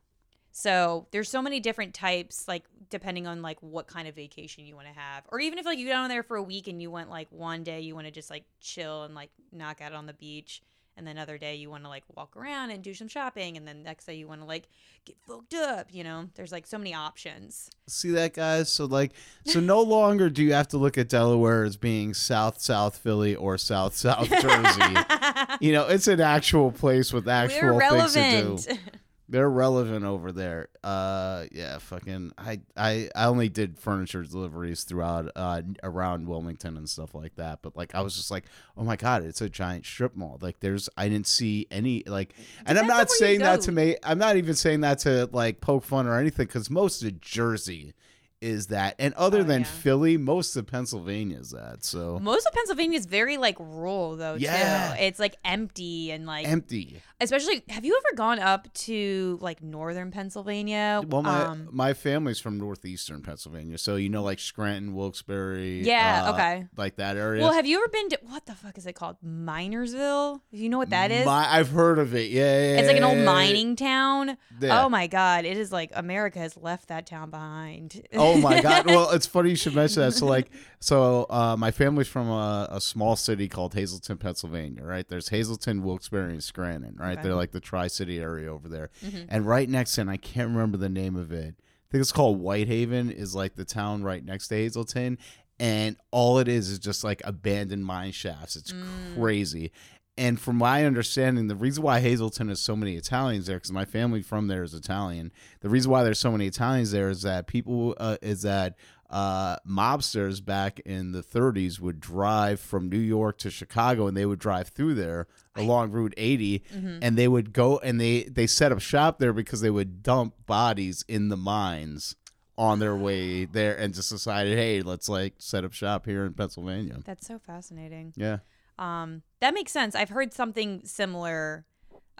[0.55, 4.75] so there's so many different types, like depending on like what kind of vacation you
[4.75, 6.79] want to have, or even if like you go down there for a week and
[6.79, 9.93] you want like one day you want to just like chill and like knock out
[9.93, 10.61] on the beach,
[10.95, 13.67] and then other day you want to like walk around and do some shopping, and
[13.67, 14.67] then next day you want to like
[15.05, 15.87] get fucked up.
[15.91, 17.71] You know, there's like so many options.
[17.87, 18.71] See that, guys?
[18.71, 19.13] So like,
[19.45, 23.35] so no longer do you have to look at Delaware as being South South Philly
[23.35, 24.95] or South South Jersey.
[25.61, 28.79] you know, it's an actual place with actual things to do.
[29.33, 30.67] They're relevant over there.
[30.83, 32.33] Uh, yeah, fucking.
[32.37, 37.63] I, I, I only did furniture deliveries throughout, uh, around Wilmington and stuff like that.
[37.63, 38.45] But like, I was just like,
[38.77, 40.37] oh my god, it's a giant strip mall.
[40.39, 42.35] Like, there's, I didn't see any like,
[42.67, 43.97] and I'm not saying that to me.
[44.03, 47.95] I'm not even saying that to like poke fun or anything, because most of Jersey
[48.43, 49.67] is that, and other Oh, than yeah.
[49.67, 51.83] Philly, most of Pennsylvania is that.
[51.83, 54.93] So Most of Pennsylvania is very like rural though Yeah.
[54.97, 55.01] too.
[55.03, 57.01] It's like empty and like empty.
[57.21, 61.01] especially have you ever gone up to like northern Pennsylvania?
[61.07, 65.81] Well, my um, my family's from northeastern Pennsylvania, so you know, like Scranton, Wilkes-Barre.
[65.83, 66.67] Yeah, uh, okay.
[66.75, 67.41] like that area.
[67.41, 69.17] well, have you ever been to what the fuck is it called?
[69.25, 70.41] Minersville?
[70.51, 71.25] Do you know what that is?
[71.25, 72.29] My, I've heard of it.
[72.31, 74.37] Yeah, yeah, it's like an old mining town.
[74.59, 74.83] yeah.
[74.83, 78.01] Oh my god, it is like America has left that town behind.
[78.13, 78.85] Oh my god!
[78.93, 80.13] Well, it's funny you should mention that.
[80.13, 84.83] So, like, so uh, my family's from a, a small city called Hazleton, Pennsylvania.
[84.83, 85.07] Right?
[85.07, 86.95] There's Hazleton, Wilkes-Barre, and Scranton.
[86.99, 87.13] Right?
[87.13, 87.21] Okay.
[87.23, 88.89] They're like the Tri-City area over there.
[89.03, 89.25] Mhm.
[89.29, 91.55] And right next to, and I can't remember the name of it.
[91.57, 93.11] I think it's called Whitehaven.
[93.11, 95.17] Is like the town right next to Hazleton,
[95.59, 98.55] and all it is is just like abandoned mine shafts.
[98.55, 99.15] It's Mm.
[99.15, 99.71] crazy.
[100.15, 103.85] And from my understanding, the reason why Hazleton has so many Italians there, because my
[103.85, 105.31] family from there is Italian.
[105.61, 108.75] The reason why there's so many Italians there is that people uh, is that
[109.09, 114.25] uh, mobsters back in the 30s would drive from New York to Chicago, and they
[114.25, 116.99] would drive through there along Route 80, Mhm.
[117.01, 120.33] and they would go and they they set up shop there because they would dump
[120.47, 122.15] bodies in the mines
[122.57, 126.33] on their way there, and just decided, hey, let's like set up shop here in
[126.33, 126.99] Pennsylvania.
[127.03, 128.13] That's so fascinating.
[128.15, 128.39] Yeah.
[128.83, 129.95] Um, that makes sense.
[129.95, 131.65] I've heard something similar.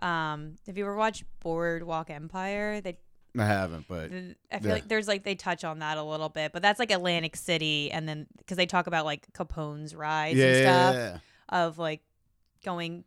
[0.01, 2.81] Um, have you ever watched Boardwalk Empire?
[2.81, 2.97] They,
[3.37, 4.73] I haven't, but the, I feel Yeah.
[4.73, 7.91] like there's like they touch on that a little bit, but that's like Atlantic City,
[7.91, 11.17] and then because they talk about like Capone's rise yeah, and stuff yeah.
[11.49, 12.01] of like
[12.63, 13.03] going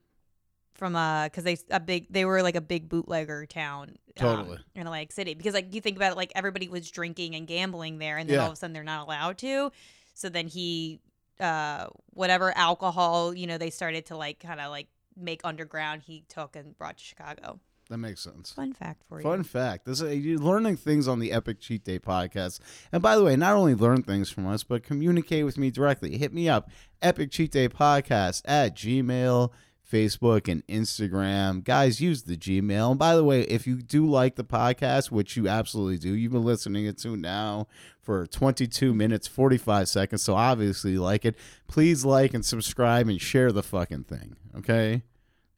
[0.75, 4.59] from uh because they a big they were like a big bootlegger town um, Totally.
[4.75, 7.97] in Atlantic City because like you think about it like everybody was drinking and gambling
[7.99, 9.73] there and then all of a sudden they're not allowed to
[10.13, 11.01] so then he
[11.41, 16.25] uh whatever alcohol you know they started to like kind of like make underground he
[16.29, 18.53] took and brought to Chicago That makes sense.
[18.53, 19.23] fun fact for you.
[19.23, 19.85] Fun fact.
[19.87, 22.59] This is you're learning things on the Epic Cheat Day podcast.
[22.93, 26.19] And by the way, not only learn things from us, but communicate with me directly.
[26.19, 26.69] Hit me up,
[27.01, 29.53] Epic Cheat Day Podcast at Gmail,
[29.91, 31.63] Facebook, and Instagram.
[31.65, 32.91] Guys, use the Gmail.
[32.91, 36.33] And by the way, if you do like the podcast, which you absolutely do, you've
[36.33, 37.69] been listening it to now
[38.03, 41.37] for 22 minutes, 45 seconds, so obviously you like it.
[41.69, 44.37] Please like and subscribe and share the fucking thing.
[44.59, 45.03] Okay?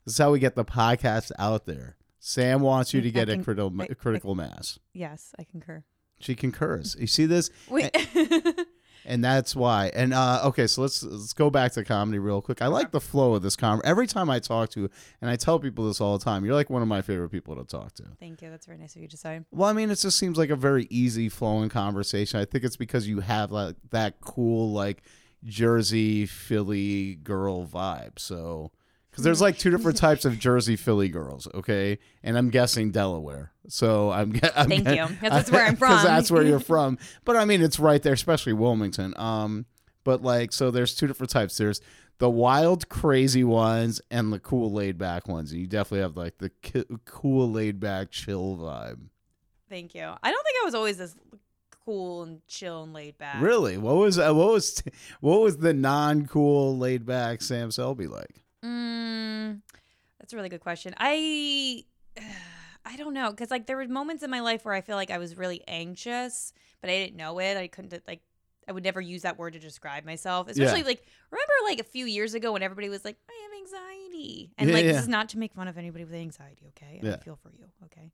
[0.04, 1.96] This is how we get the podcast out there.
[2.20, 4.78] Sam wants you to I get a critical I- I- critical mass.
[4.92, 5.84] yes I concur
[6.20, 6.96] She concurs.
[6.98, 7.94] You see this, wait
[9.08, 9.90] and that's why.
[9.94, 12.60] And uh, okay, so let's let's go back to comedy real quick.
[12.62, 13.80] I like the flow of this com.
[13.82, 14.88] Every time I talk to,
[15.20, 17.56] and I tell people this all the time, you're like one of my favorite people
[17.56, 18.04] to talk to.
[18.20, 20.36] thank you that's very nice of you to say Well, I mean, it just seems
[20.38, 22.38] like a very easy flowing conversation.
[22.38, 25.02] I think it's because you have like that cool like
[25.44, 28.18] Jersey Philly girl vibe.
[28.18, 28.72] So,
[29.18, 33.50] because there's like two different types of Jersey Philly girls, okay, and I'm guessing Delaware.
[33.66, 35.08] So I'm, I'm Thank you.
[35.20, 35.90] That's where I'm from.
[35.90, 36.98] Because that's where you're from.
[37.24, 39.14] But I mean, it's right there, especially Wilmington.
[39.16, 39.66] Um,
[40.04, 41.56] but like, so there's two different types.
[41.56, 41.80] There's
[42.18, 45.50] the wild, crazy ones and the cool, laid back ones.
[45.50, 49.00] And you definitely have like the ki- cool, laid back, chill vibe.
[49.68, 51.16] thank you I don't think I was always this
[51.84, 53.78] cool and chill and laid back Really?
[53.78, 54.80] What was uh, what was
[55.20, 58.44] what was the non cool, laid back Sam Selby like?
[58.64, 59.60] Mm,
[60.18, 60.94] that's a really good question.
[60.98, 61.84] I
[62.84, 65.10] I don't know because like there were moments in my life where I feel like
[65.10, 67.56] I was really anxious, but I didn't know it.
[67.56, 68.20] I couldn't like
[68.68, 70.48] I would never use that word to describe myself.
[70.48, 74.50] Especially like remember like a few years ago when everybody was like I have anxiety,
[74.58, 74.92] and Yeah, like yeah.
[74.92, 76.66] this is not to make fun of anybody with anxiety.
[76.76, 77.14] Okay, Yeah.
[77.14, 77.66] I feel for you.
[77.84, 78.10] Okay,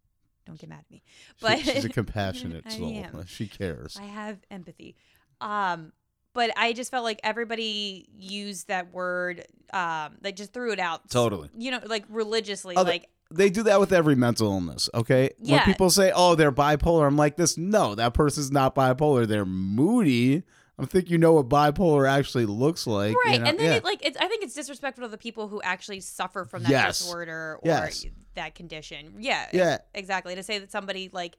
[0.46, 1.02] don't get mad at me.
[1.06, 3.04] She- But she's a compassionate soul.
[3.26, 3.96] She cares.
[4.00, 4.96] I have empathy.
[5.40, 5.92] Um,
[6.34, 11.08] but I just felt like everybody used that word, um, they just threw it out.
[11.08, 11.48] Totally.
[11.56, 14.90] You know, like religiously, Oh, like they do that with every mental illness.
[14.94, 15.56] Okay, Yeah.
[15.56, 19.26] when people say, "Oh, they're bipolar," I'm like, "This no, that person's not bipolar.
[19.26, 20.42] They're moody."
[20.76, 23.40] I think you know what bipolar actually looks like, you right.
[23.40, 23.46] know?
[23.46, 23.74] and then yeah.
[23.76, 26.70] it, like it's, I think it's disrespectful to the people who actually suffer from that
[26.70, 26.98] Yes.
[26.98, 28.04] disorder or Yes.
[28.34, 29.14] that condition.
[29.20, 29.46] Yeah.
[29.52, 31.36] yeah, exactly to say that somebody like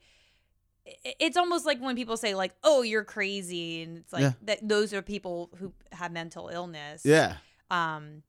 [1.19, 4.34] it's almost like when people say like oh you're crazy and it's like Yeah.
[4.43, 7.02] that those are people who have mental illness.
[7.06, 7.38] Yeah,
[7.71, 8.24] um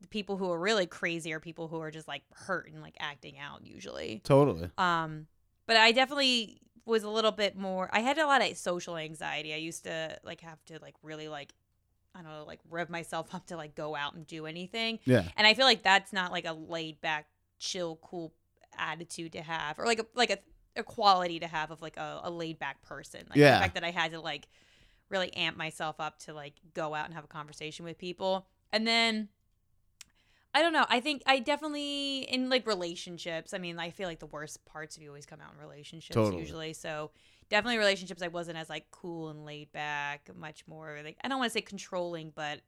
[0.00, 2.96] the people who are really crazy are people who are just like hurt and like
[2.98, 4.20] acting out usually.
[4.24, 4.70] Totally.
[4.78, 5.26] um
[5.66, 9.52] but i definitely was a little bit more i had a lot of social anxiety.
[9.54, 11.52] I used to like have to like really like
[12.14, 14.98] i don't know like rev myself up to like go out and do anything.
[15.04, 17.26] Yeah, and I feel like that's not like a laid back,
[17.60, 18.32] chill, cool
[18.76, 20.38] attitude to have, or like a like a,
[20.76, 23.22] a quality to have of like a, a laid back person.
[23.28, 23.54] Like Yeah.
[23.54, 24.48] the fact that I had to like
[25.08, 28.86] really amp myself up to like go out and have a conversation with people, and
[28.86, 29.28] then.
[30.52, 30.84] I don't know.
[30.88, 33.54] I think I definitely in like relationships.
[33.54, 36.12] I mean, I feel like the worst parts of you always come out in relationships
[36.16, 36.40] Totally.
[36.40, 36.72] usually.
[36.72, 37.12] So
[37.50, 38.20] definitely relationships.
[38.20, 40.28] I wasn't as like cool and laid back.
[40.36, 42.62] Much more like I don't want to say controlling, but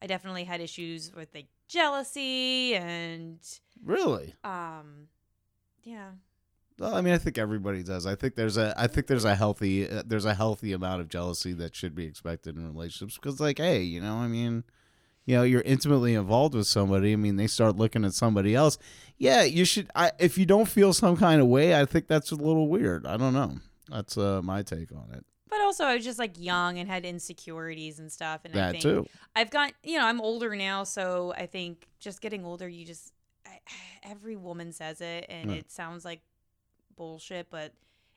[0.00, 3.38] I definitely had issues with like jealousy and
[3.84, 4.34] really.
[4.42, 5.08] um
[5.84, 6.12] yeah.
[6.80, 8.06] Well, I mean, I think everybody does.
[8.06, 11.08] I think there's a, I think there's a healthy, uh, there's a healthy amount of
[11.10, 13.16] jealousy that should be expected in relationships.
[13.16, 14.64] Because, like, hey, you know, I mean,
[15.26, 17.12] you know, you're intimately involved with somebody.
[17.12, 18.78] I mean, they start looking at somebody else.
[19.18, 19.90] Yeah, you should.
[19.94, 23.06] I, if you don't feel some kind of way, I think that's a little weird.
[23.06, 23.58] I don't know.
[23.90, 25.26] That's uh, my take on it.
[25.50, 28.70] But also I was just like young and had insecurities and stuff and I That
[28.70, 29.06] think too.
[29.36, 33.12] I've got you know, I'm older now, so I think just getting older you just
[33.44, 33.58] I,
[34.04, 35.56] every woman says it and Yeah.
[35.56, 36.20] it sounds like
[37.04, 37.72] bullshit, but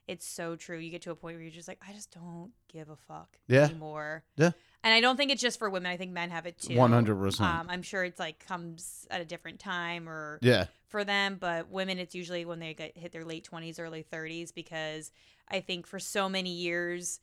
[0.10, 0.78] it's so true.
[0.78, 3.38] You get to a point where you're just like, I just don't give a fuck
[3.48, 3.64] Yeah.
[3.64, 4.24] anymore.
[4.36, 4.52] Yeah.
[4.84, 5.90] And I don't think it's just for women.
[5.90, 6.76] I think men have it too.
[6.76, 7.50] One hundred percent.
[7.50, 10.66] Um, I'm sure it's like comes at a different time or Yeah.
[10.90, 14.54] for them, but women, it's usually when they get hit their late 20s, early 30s,
[14.54, 15.10] because
[15.48, 17.22] I think for so many years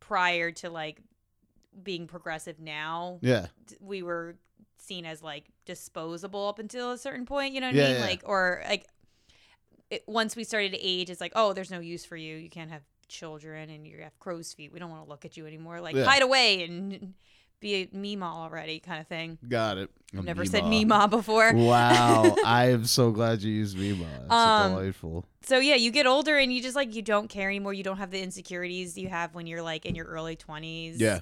[0.00, 1.00] prior to like
[1.84, 3.46] being progressive now, Yeah.
[3.80, 4.34] we were
[4.76, 8.00] seen as like disposable up until a certain point, you know what Yeah, I mean?
[8.00, 8.06] yeah.
[8.06, 8.88] Like, or like
[9.90, 12.36] it, once we started to age, it's like, oh, there's no use for you.
[12.36, 14.72] You can't have children and you have crow's feet.
[14.72, 15.80] We don't want to look at you anymore.
[15.80, 16.04] Like, Yeah.
[16.04, 17.14] hide away and
[17.60, 19.36] be a Mima already kind of thing.
[19.48, 19.90] Got it.
[20.16, 20.68] I've never said Meemaw.
[20.70, 21.52] Mima before.
[21.54, 24.04] Wow, I am so glad you used Mima.
[24.24, 25.24] It's Um, delightful.
[25.42, 27.72] so yeah, you get older and you just like you don't care anymore.
[27.72, 31.00] You don't have the insecurities you have when you're like in your early twenties.
[31.00, 31.20] Yeah,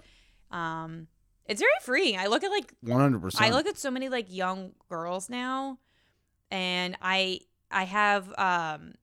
[0.51, 1.07] Um,
[1.47, 2.19] it's very freeing.
[2.19, 3.43] I look at like one hundred percent.
[3.45, 5.79] I look at so many like young girls now,
[6.51, 8.95] and I I have um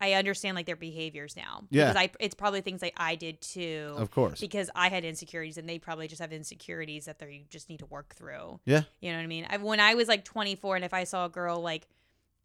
[0.00, 1.64] I understand like their behaviors now.
[1.70, 1.88] Yeah.
[1.88, 3.94] Because I it's probably things like I did too.
[3.96, 4.40] Of course.
[4.40, 7.86] Because I had insecurities and they probably just have insecurities that they just need to
[7.86, 8.60] work through.
[8.64, 8.82] Yeah.
[9.00, 9.46] You know what I mean?
[9.50, 11.88] I, when I was like 24 and if I saw a girl like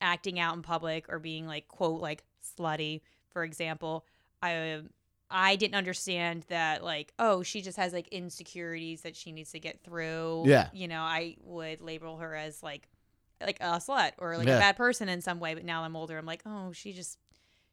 [0.02, 2.24] acting out in public or being like quote like
[2.58, 4.06] slutty, for example,
[4.42, 4.82] I
[5.30, 9.60] I didn't understand that like oh she just has like insecurities that she needs to
[9.60, 10.44] get through.
[10.48, 10.70] Yeah.
[10.74, 12.88] You know, I would label her as like
[13.46, 14.58] like a slut or like Yeah.
[14.58, 16.18] a bad person in some way, but now I'm older.
[16.18, 17.18] I'm like, oh, she just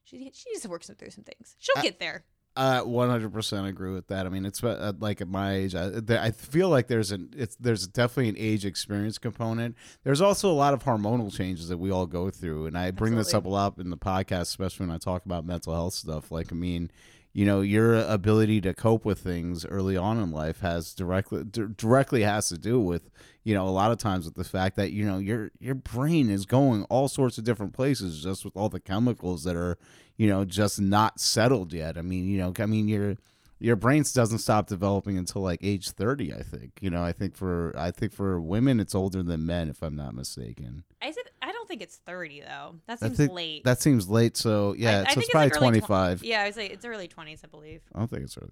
[0.04, 1.56] she she needs to work some through some things.
[1.58, 2.24] She'll I- get there.
[2.56, 4.26] Uh, one hundred percent agree with that.
[4.26, 7.54] I mean, it's uh, like at my age, I, I feel like there's an it's
[7.54, 9.76] there's definitely an age experience component.
[10.02, 13.14] There's also a lot of hormonal changes that we all go through, and I bring
[13.14, 16.32] this up a lot in the podcast, especially when I talk about mental health stuff.
[16.32, 16.90] Like, I mean,
[17.32, 21.66] you know, your ability to cope with things early on in life has directly d-
[21.76, 23.10] directly has to do with
[23.44, 26.28] you know a lot of times with the fact that you know your your brain
[26.28, 29.78] is going all sorts of different places just with all the chemicals that are
[30.16, 31.96] you know just not settled yet.
[31.96, 33.16] I mean you know i mean your
[33.60, 36.72] your brain doesn't stop developing until like age 30 i think.
[36.80, 39.96] You know i think for i think for women it's older than men if i'm
[39.96, 40.82] not mistaken.
[41.00, 42.74] I said I think it's 30 though.
[42.86, 43.64] That seems think late.
[43.64, 46.24] that seems late so yeah I so think it's it's probably like early twen- 25
[46.24, 47.80] yeah, I was like it's early 20s, I believe.
[47.94, 48.50] i don't think it's early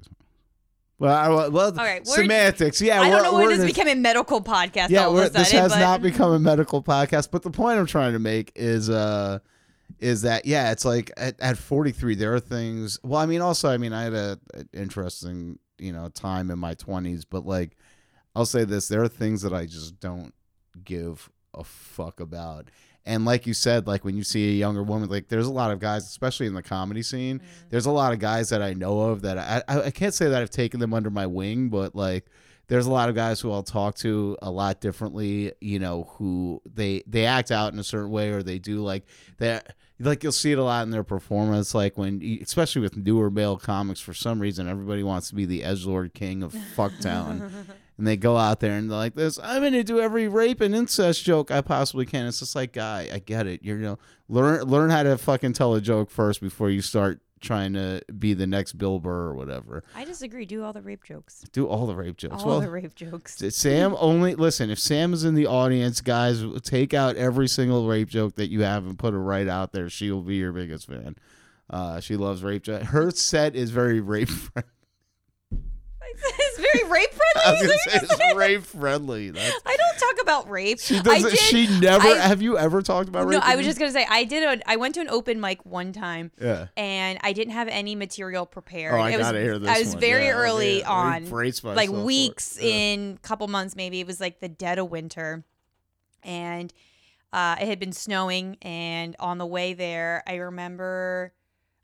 [0.98, 2.82] well, I, well right, semantics.
[2.82, 5.32] Yeah, I don't know when this became a medical podcast yeah, all sudden.
[5.32, 7.30] this has but not become a medical podcast.
[7.30, 9.38] But the point I'm trying to make is, uh,
[10.00, 12.98] is that yeah, it's like at, at 43, there are things.
[13.04, 16.58] Well, I mean, also, I mean, I had a, an interesting, you know, time in
[16.58, 17.76] my 20s, but like,
[18.34, 20.34] I'll say this: there are things that I just don't
[20.84, 22.70] give a fuck about.
[23.08, 25.70] And like you said, like when you see a younger woman, like there's a lot
[25.72, 27.42] of guys, especially in the comedy scene, mm.
[27.70, 30.28] there's a lot of guys that I know of that I, I I can't say
[30.28, 32.26] that I've taken them under my wing, but like
[32.68, 36.60] there's a lot of guys who I'll talk to a lot differently, you know, who
[36.66, 39.04] they they act out in a certain way or they do like
[39.38, 41.74] that like you'll see it a lot in their performance.
[41.74, 45.64] Like when, especially with newer male comics, for some reason everybody wants to be the
[45.64, 47.50] edge lord king of Fucktown,
[47.98, 49.38] and they go out there and they're like this.
[49.42, 52.26] I'm gonna do every rape and incest joke I possibly can.
[52.26, 53.62] It's just like, guy, I get it.
[53.62, 57.20] You're, you know, learn learn how to fucking tell a joke first before you start
[57.40, 59.84] trying to be the next Bill Burr or whatever.
[59.94, 60.44] I disagree.
[60.44, 61.44] Do all the rape jokes.
[61.52, 62.42] Do all the rape jokes.
[62.42, 63.36] All well, the rape jokes.
[63.54, 64.70] Sam only listen.
[64.70, 68.62] If Sam is in the audience, guys, take out every single rape joke that you
[68.62, 69.88] have and put it right out there.
[69.88, 71.16] She will be your biggest fan.
[71.70, 72.62] Uh, she loves rape.
[72.62, 72.86] jokes.
[72.86, 74.70] Her set is very rape friendly.
[76.38, 77.66] it's very rape I friendly.
[77.68, 79.30] was gonna say it's rape friendly.
[79.30, 80.80] That's, I don't talk about rape.
[80.80, 81.30] she doesn't.
[81.30, 82.06] did, She never.
[82.08, 83.40] I- have you ever talked about rape?
[83.40, 84.60] No, I was just gonna say I did.
[84.60, 86.30] A, I went to an open mic one time.
[86.40, 86.66] Yeah.
[86.76, 88.94] and I didn't have any material prepared.
[88.94, 89.68] Oh, I it was, gotta hear this.
[89.70, 90.00] I was one.
[90.00, 90.90] very Yeah, early yeah.
[90.90, 91.90] I on, like myself for it.
[92.04, 92.68] weeks Yeah.
[92.70, 94.00] in, couple months maybe.
[94.00, 95.44] It was like the dead of winter,
[96.22, 96.72] and
[97.32, 98.56] uh, it had been snowing.
[98.62, 101.32] And on the way there, I remember.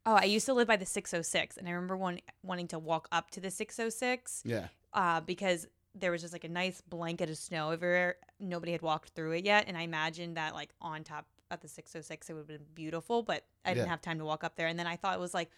[0.06, 3.08] Oh, I used to live by the 606, and I remember one, wanting to walk
[3.10, 4.68] up to the 606 Yeah.
[4.92, 8.16] uh, because there was just like a nice blanket of snow everywhere.
[8.38, 11.68] Nobody had walked through it yet, and I imagined that like on top at the
[11.68, 13.90] 606 it would have been beautiful, but I didn't Yeah.
[13.90, 14.66] have time to walk up there.
[14.66, 15.50] And then I thought it was like,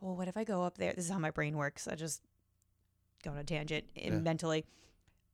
[0.00, 0.92] well, what if I go up there?
[0.92, 1.86] This is how my brain works.
[1.88, 2.20] I just
[3.22, 4.10] go on a tangent Yeah.
[4.10, 4.66] mentally.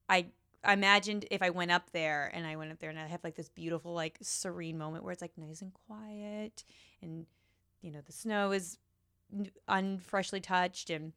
[0.09, 0.27] I
[0.65, 3.25] I imagined if I went up there and I went up there and I have
[3.25, 6.63] like this beautiful like serene moment where it's like nice and quiet
[7.01, 7.27] and
[7.83, 8.79] you know the snow is
[9.69, 11.13] unfreshly touched and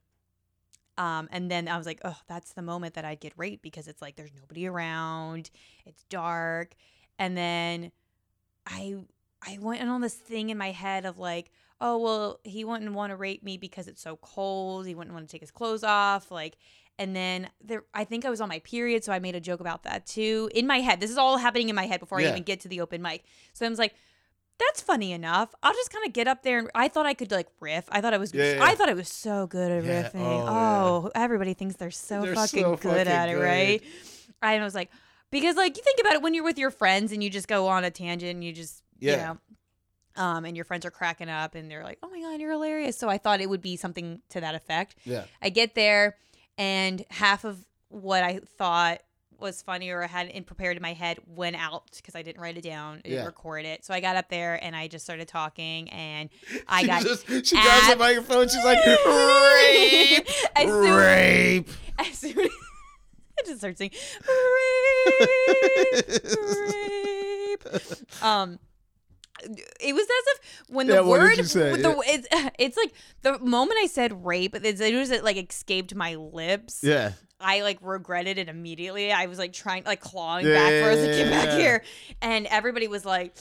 [0.97, 3.87] um and then I was like oh that's the moment that I'd get raped because
[3.87, 5.49] it's like there's nobody around
[5.85, 6.73] it's dark.
[7.17, 7.91] And then
[8.65, 8.95] I
[9.41, 11.51] I went on this thing in my head of like
[11.81, 15.27] oh well he wouldn't want to rape me because it's so cold he wouldn't want
[15.27, 16.57] to take his clothes off like
[16.97, 19.59] and then there I think I was on my period so I made a joke
[19.59, 21.01] about that too in my head.
[21.01, 23.25] This is all happening in my head before I even get to the open mic.
[23.51, 23.95] So I was like
[24.59, 25.53] that's funny enough.
[25.61, 27.85] I'll just kind of get up there and I thought I could like riff.
[27.91, 30.03] I thought I was Yeah, yeah, I thought I was so good at Yeah.
[30.03, 30.43] riffing.
[30.47, 33.83] Oh, Oh, everybody thinks they're so They're fucking so good fucking at it, right?
[34.41, 34.89] I was like
[35.31, 37.67] because like you think about it when you're with your friends and you just go
[37.67, 39.25] on a tangent and you just you Yeah.
[39.33, 39.37] know
[40.23, 42.97] um and your friends are cracking up and they're like, "Oh my god, you're hilarious."
[42.97, 44.95] So I thought it would be something to that effect.
[45.03, 45.25] Yeah.
[45.41, 46.15] I get there
[46.57, 49.01] and half of what I thought
[49.39, 52.57] was funny or had in prepared in my head went out because I didn't write
[52.57, 53.85] it down, I didn't record it.
[53.85, 56.29] So I got up there and I just started talking and
[56.67, 58.47] I she got just she grabs the microphone.
[58.47, 61.69] She's like rape, as soon, rape.
[61.99, 63.91] as soon I just started saying
[67.61, 68.23] rape, rape.
[68.23, 68.59] Um
[69.43, 71.81] it was as if when the Yeah, what did word you say?
[71.81, 72.27] the it's,
[72.59, 76.81] it's like the moment I said rape, it was it like escaped my lips.
[76.83, 77.13] Yeah.
[77.39, 79.11] I like regretted it immediately.
[79.11, 81.83] I was like trying, like clawing Yeah, back for us yeah, to get back here,
[82.21, 83.35] and everybody was like,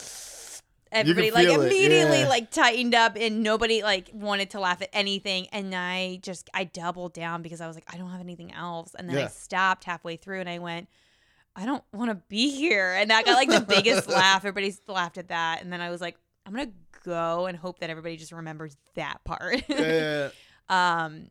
[0.91, 2.29] everybody like immediately yeah.
[2.29, 5.47] like tightened up, and nobody like wanted to laugh at anything.
[5.53, 8.95] And I just I doubled down because I was like, I don't have anything else,
[8.99, 10.89] and then I stopped halfway through, and I went.
[11.57, 12.93] I don't want to be here.
[12.95, 14.45] And that got like the biggest laugh.
[14.45, 15.63] Everybody laughed at that.
[15.63, 16.73] And then I was like, I'm going to
[17.05, 19.63] go and hope that everybody just remembers that part.
[19.69, 20.31] Yeah.
[20.71, 21.27] um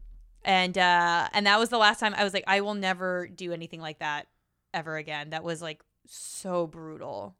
[0.45, 3.51] and uh and that was the last time i was like i will never do
[3.51, 4.27] anything like that
[4.75, 7.33] ever again that was like so brutal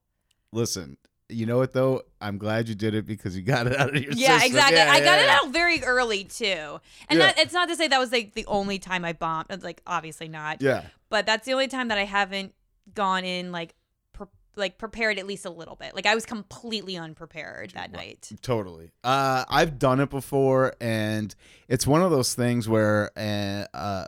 [0.52, 0.98] Listen,
[1.30, 2.02] you know what though?
[2.22, 4.48] I'm glad you did it because you got it out of your yeah system.
[4.56, 7.88] exactly Yeah, i got it out very early too and that it's not to say
[7.88, 10.86] that was like the only time i bombed like obviously not Yeah.
[11.10, 12.54] but that's the only time that i haven't
[12.94, 13.76] gone in like
[14.14, 15.96] pre- like prepared at least a little bit.
[15.96, 18.32] Like i was completely unprepared that night.
[18.42, 18.92] Totally.
[19.04, 21.34] Uh, I've done it before, and
[21.68, 24.06] it's one of those things where, uh, uh,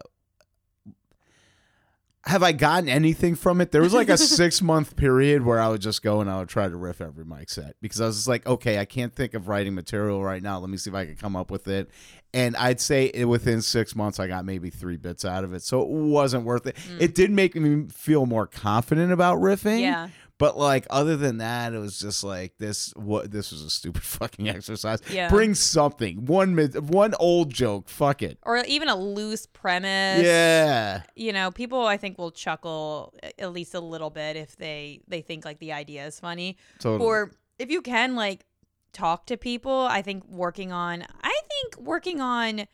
[2.28, 3.72] have I gotten anything from it?
[3.72, 6.50] There was like a six month period where I would just go and I would
[6.50, 9.34] try to riff every mic set because I was just like, okay, I can't think
[9.36, 10.58] of writing material right now.
[10.60, 11.90] Let me see if I can come up with it.
[12.34, 15.62] And I'd say within six months, I got maybe three bits out of it.
[15.62, 16.78] So it wasn't worth it.
[16.78, 16.98] Hmm.
[17.00, 19.82] It did make me feel more confident about riffing.
[19.82, 22.91] yeah But like other than that, it was just like this.
[22.98, 25.00] What this was a stupid fucking exercise.
[25.10, 25.30] Yeah.
[25.30, 26.26] Bring something.
[26.26, 27.88] One one old joke.
[27.88, 28.38] Fuck it.
[28.43, 31.04] or even a loose premise Yeah.
[31.15, 35.21] you know people i think will chuckle at least a little bit if they they
[35.21, 37.06] think like the idea is funny Totally.
[37.08, 38.46] or if you can like
[38.94, 42.67] talk to people i think working on i think working on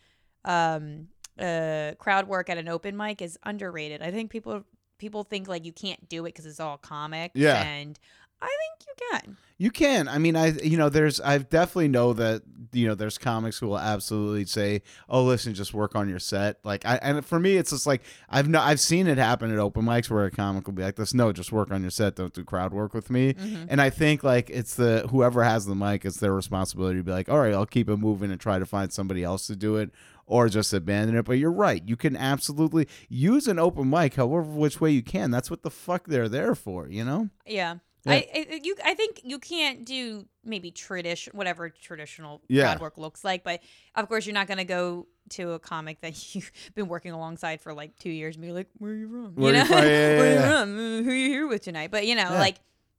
[0.45, 1.07] um
[1.39, 4.63] uh crowd work at an open mic is underrated i think people
[5.01, 7.61] people think like you can't do it because it's all comic Yeah.
[7.63, 7.99] and
[8.43, 9.37] I think you can.
[9.59, 10.07] You can.
[10.07, 12.41] I mean, I you know, there's I definitely know that
[12.71, 16.57] you know there's comics who will absolutely say, "Oh, listen, just work on your set."
[16.63, 19.59] Like, I and for me, it's just like I've no I've seen it happen at
[19.59, 22.15] open mics where a comic will be like, "This, no, just work on your set.
[22.15, 23.65] Don't do crowd work with me." Mm-hmm.
[23.69, 27.11] And I think like it's the whoever has the mic, it's their responsibility to be
[27.11, 29.75] like, "All right, I'll keep it moving and try to find somebody else to do
[29.75, 29.91] it."
[30.31, 31.83] Or just abandon it, but you're right.
[31.85, 35.29] You can absolutely use an open mic, however which way you can.
[35.29, 37.27] That's what the fuck they're there for, you know.
[37.45, 37.75] Yeah.
[38.05, 38.13] Yeah.
[38.13, 42.63] I, I you I think you can't do maybe tradition whatever traditional Yeah.
[42.75, 43.61] crowd work looks like, but
[43.93, 47.73] of course you're not gonna go to a comic that you've been working alongside for
[47.73, 49.35] like two years and be like, Where are you from?
[49.35, 49.67] Where you you know?
[49.69, 49.77] from?
[49.85, 50.75] Yeah, yeah, Where you from?
[50.77, 51.91] Uh, Who are you here with tonight?
[51.91, 52.55] But you know, like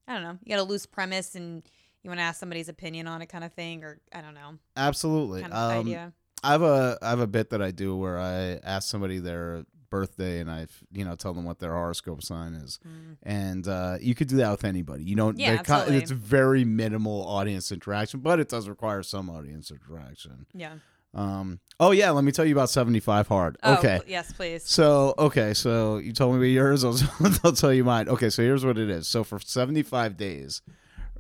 [0.07, 1.63] I don't know, you got a loose premise and
[2.03, 4.59] you want to ask somebody's opinion on it kind of thing or I don't know.
[4.77, 5.41] Absolutely.
[5.41, 6.13] Kind of Um, idea.
[6.43, 9.65] I have a I have a bit that I do where I ask somebody their
[9.91, 12.81] birthday and I you know tell them what their horoscope sign is,
[13.23, 15.05] and uh, you could do that with anybody.
[15.05, 15.37] You don't.
[15.37, 15.41] Mm.
[15.41, 20.47] Yeah, co- it's very minimal audience interaction, but it does require some audience interaction.
[20.55, 20.75] Yeah.
[21.15, 21.61] Um.
[21.79, 23.59] Oh yeah, let me tell you about seventy five hard.
[23.63, 24.01] Oh, okay.
[24.07, 24.65] yes, please.
[24.65, 26.85] So okay, so you told me about yours.
[27.21, 28.09] I'll, I'll tell you mine.
[28.09, 29.07] Okay, so here's what it is.
[29.07, 30.63] So for 75 days,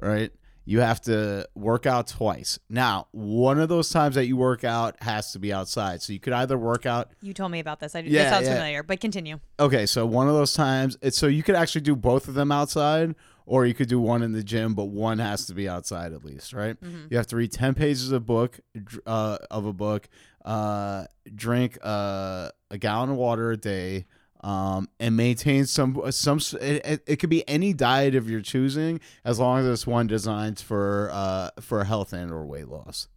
[0.01, 0.33] right,
[0.65, 2.59] you have to work out twice.
[2.69, 6.03] Now, one of those times that you work out has to be outside.
[6.03, 7.11] So you could either work out.
[7.21, 7.95] You told me about this.
[7.95, 8.55] I Yeah, that sounds yeah.
[8.55, 9.41] familiar, but continue.
[9.59, 12.53] Okay, so one of those times, it's so you could actually do both of them
[12.53, 16.13] outside, or you could do one in the gym, but one has to be outside
[16.13, 16.77] at least, right?
[17.11, 18.61] You have to read 10 pages of book
[19.05, 20.09] uh, of a book,
[20.45, 24.07] uh, drink uh, a gallon of water a day,
[24.43, 26.39] um, and maintain some some.
[26.61, 30.07] It, it, it could be any diet of your choosing, as long as it's one
[30.07, 33.09] designed for uh, for health and or weight loss.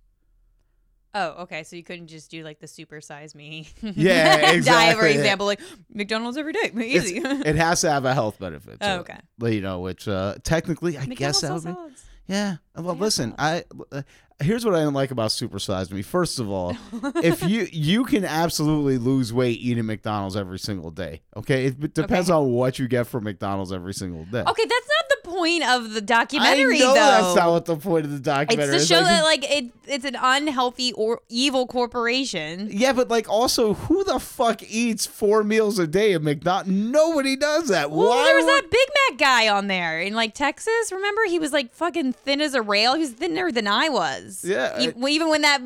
[1.17, 1.63] Oh, okay.
[1.63, 3.69] So you couldn't just do like the super size me.
[3.81, 5.11] Yeah, diet, for exactly.
[5.13, 5.61] example, like
[5.93, 7.21] McDonald's every day, It's- easy.
[7.23, 8.79] it has to have a health benefit.
[8.81, 8.99] Oh, it.
[8.99, 9.17] okay.
[9.39, 11.95] Like, You know, which uh, technically, I guess McDonald's that would be.
[12.27, 12.57] Yeah.
[12.75, 14.01] Well, have listen, I uh,
[14.41, 16.01] here's what I don't like about Super Size Me.
[16.01, 16.75] First of all,
[17.23, 21.21] if you you can absolutely lose weight eating McDonald's every single day.
[21.37, 22.37] Okay, it, depends Okay.
[22.37, 24.41] on what you get from McDonald's every single day.
[24.41, 24.87] Okay, that's
[25.25, 26.95] point of the documentary, I know though.
[26.95, 28.75] that's not what the point of the documentary.
[28.75, 32.69] it's to show Like, that like it, it's an unhealthy or evil corporation.
[32.71, 36.69] yeah, but like also, who the fuck eats four meals a day at McDonald's?
[36.71, 37.91] Nobody does that.
[37.91, 40.91] Well, Why there was would- that Big Mac guy on there in like Texas.
[40.91, 42.93] Remember, he was like fucking thin as a rail.
[42.93, 44.43] He was thinner than I was.
[44.47, 45.61] Yeah, E- I- even when that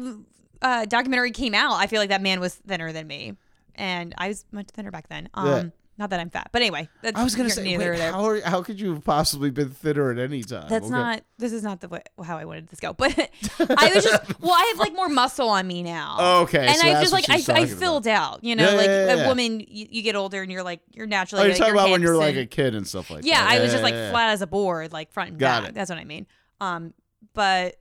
[0.61, 3.35] uh, documentary came out, I feel like that man was thinner than me,
[3.75, 5.29] and I was much thinner back then.
[5.33, 5.63] Um, Yeah.
[5.99, 8.11] Not that I'm fat, but anyway, that's I was gonna say, neither wait, there.
[8.13, 10.67] how, are, how could you have possibly been thinner at any time?
[10.69, 10.91] That's Okay.
[10.95, 11.21] not.
[11.37, 12.93] This is not the way how I wanted this to go.
[12.93, 13.11] But
[13.77, 14.39] I was just.
[14.39, 16.41] Well, I have like more muscle on me now.
[16.43, 18.43] Okay, And so I just like I, I filled out.
[18.43, 19.27] You know, Yeah, like yeah, yeah, a yeah.
[19.27, 21.41] woman, you, you get older and you're like you're naturally.
[21.41, 23.43] Oh, you're like, talking about when you're hips like a kid and stuff like Yeah,
[23.43, 23.51] that.
[23.51, 24.11] I was just like yeah, yeah.
[24.11, 25.69] flat as a board, like front and Got back.
[25.71, 25.75] it.
[25.75, 26.25] That's what I mean.
[26.61, 26.93] Um,
[27.33, 27.75] but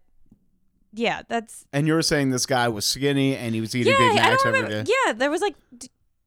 [0.92, 4.08] yeah, that's And you were saying this guy was skinny and he was eating yeah.
[4.08, 4.84] Big Macs every day.
[5.06, 5.54] Yeah, there was like.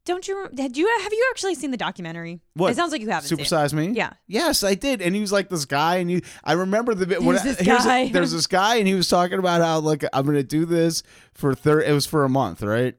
[0.04, 0.48] Don't you?
[0.52, 2.40] Did you have you actually seen the documentary?
[2.54, 2.72] What?
[2.72, 3.28] It sounds like you haven't.
[3.28, 3.48] Super seen it.
[3.48, 3.88] Size Me?
[3.90, 4.14] Yeah.
[4.26, 5.00] Yes, I did.
[5.00, 7.22] And he was like this guy, and he, I remember the bit.
[7.22, 8.08] when There's this guy.
[8.08, 11.54] there's this guy, and he was talking about how like I'm gonna do this for
[11.54, 11.84] third.
[11.84, 12.96] It was for a month, right?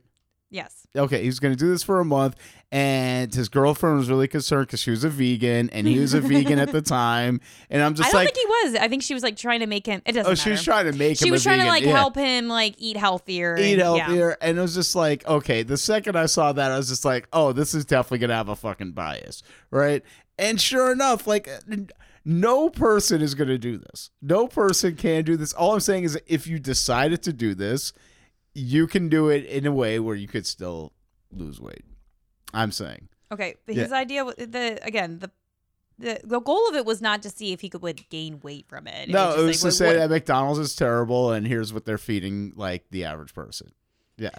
[0.50, 0.88] Yes.
[0.96, 2.36] Okay, he was gonna do this for a month,
[2.74, 6.22] and his girlfriend was really concerned because she was a vegan, and he was a
[6.22, 7.40] vegan at the time.
[7.70, 8.76] And I'm I just don't like, think he was.
[8.82, 10.02] I think she was like trying to make him.
[10.08, 10.42] It doesn't oh, matter.
[10.42, 11.26] she was trying to make him.
[11.28, 11.92] She was a trying to like yeah.
[11.92, 13.56] help him like eat healthier.
[13.58, 14.06] eat and- yeah.
[14.06, 14.38] healthier.
[14.42, 17.28] And it was just like, okay, the second I saw that, I was just like,
[17.32, 20.02] oh, this is definitely gonna have a fucking bias, right?
[20.40, 21.76] And sure enough, like uh,
[22.26, 24.10] no person is gonna do this.
[24.20, 25.54] No person can do this.
[25.54, 27.94] All I'm saying is if you decided to do this,
[28.56, 30.92] you can do it in a way where you could still
[31.32, 31.86] lose weight.
[32.54, 33.08] I'm saying.
[33.32, 33.84] Okay, but Yeah.
[33.84, 35.32] his idea, wa- the again, the,
[36.00, 38.68] the the goal of it was not to see if he could would gain weight
[38.68, 39.10] from it.
[39.10, 41.86] no, just it was like, to say what- that McDonald's is terrible and here's what
[41.86, 43.72] they're feeding like the average person.
[44.18, 44.30] Yeah.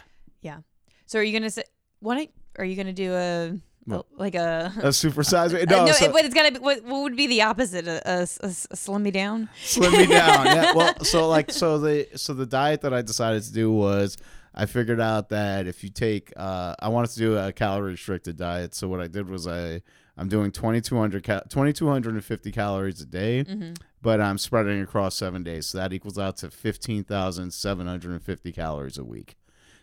[0.42, 0.58] Yeah.
[1.06, 1.64] So are you gonna say
[2.00, 2.28] what?
[2.58, 4.06] Are you gonna do a, What?
[4.16, 4.72] like a?
[4.78, 5.70] A supersize weight.
[5.72, 6.58] Uh, No, no, so- it- but it's gotta be.
[6.60, 7.88] What, what would be the opposite?
[7.88, 9.48] A, a, a, a slim me down.
[9.62, 10.46] slim me down.
[10.46, 10.72] Yeah.
[10.76, 14.16] Well, so like so the so the diet that I decided to do was
[14.54, 18.36] I figured out that if you take uh I wanted to do a calorie restricted
[18.36, 18.74] diet.
[18.74, 19.82] So what I did was I
[20.16, 23.72] I'm doing 2200 cal- 2250 calories a day, Mm-hmm.
[24.00, 25.66] but I'm spreading across 7 days.
[25.66, 29.36] So that equals out to 15,750 calories a week.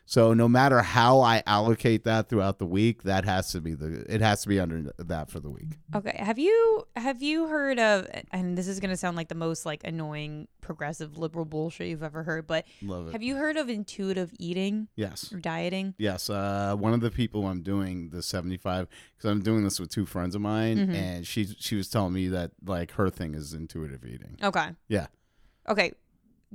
[0.05, 4.05] So no matter how I allocate that throughout the week, that has to be the
[4.13, 5.77] it has to be under that for the week.
[5.95, 6.15] Okay.
[6.19, 9.81] Have you have you heard of and this is gonna sound like the most like
[9.85, 13.11] annoying progressive liberal bullshit you've ever heard, but Love it.
[13.13, 15.31] have you heard of intuitive eating yes.
[15.31, 15.93] or dieting?
[15.97, 19.89] Yes, uh, one of the people I'm doing the 75 because I'm doing this with
[19.91, 20.93] two friends of mine, Mhm.
[20.95, 24.37] and she she was telling me that like her thing is intuitive eating.
[24.43, 24.71] Okay.
[24.89, 25.07] Yeah.
[25.69, 25.93] Okay.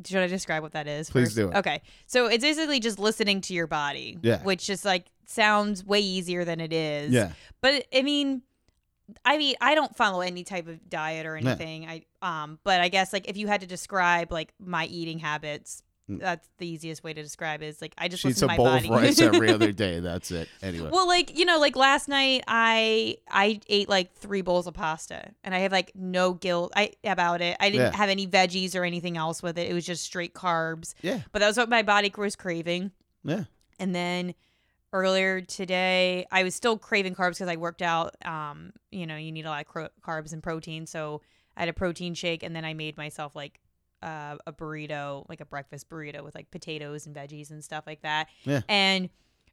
[0.05, 1.09] Should I describe what that is?
[1.09, 1.37] Please first?
[1.37, 1.57] do it.
[1.57, 1.83] Okay.
[2.07, 4.19] So it's basically just listening to your body.
[4.23, 4.43] Yeah.
[4.43, 7.13] Which just like sounds way easier than it is.
[7.13, 8.43] Yeah, But I mean,
[9.25, 11.51] I mean, I don't follow any type of diet or Yeah.
[11.51, 11.89] anything.
[11.89, 15.83] I um, but I guess like if you had to describe like my eating habits.
[16.09, 17.67] That's the easiest way to describe it.
[17.67, 18.87] Is like I just she eats a to my bowl body.
[18.89, 19.99] of rice every other day.
[20.01, 20.49] That's it.
[20.63, 24.75] Anyway, Well, like you know, like last night, I I ate like three bowls of
[24.75, 27.57] pasta, and I have like no guilt I about it.
[27.59, 27.97] I didn't Yeah.
[27.97, 29.69] have any veggies or anything else with it.
[29.71, 30.95] It was just straight carbs.
[31.03, 32.93] yeah, But that was what my body was craving.
[33.25, 33.45] yeah,
[33.81, 34.35] And then
[34.93, 38.15] earlier today, I was still craving carbs because I worked out.
[38.25, 41.21] Um, you know, you need a lot of cro- carbs and protein, so
[41.57, 43.61] I had a protein shake, and then I made myself like
[44.03, 48.03] uh, a burrito, like a breakfast burrito with like potatoes and veggies and stuff like
[48.03, 48.29] that.
[48.45, 48.61] Yeah.
[48.69, 49.09] And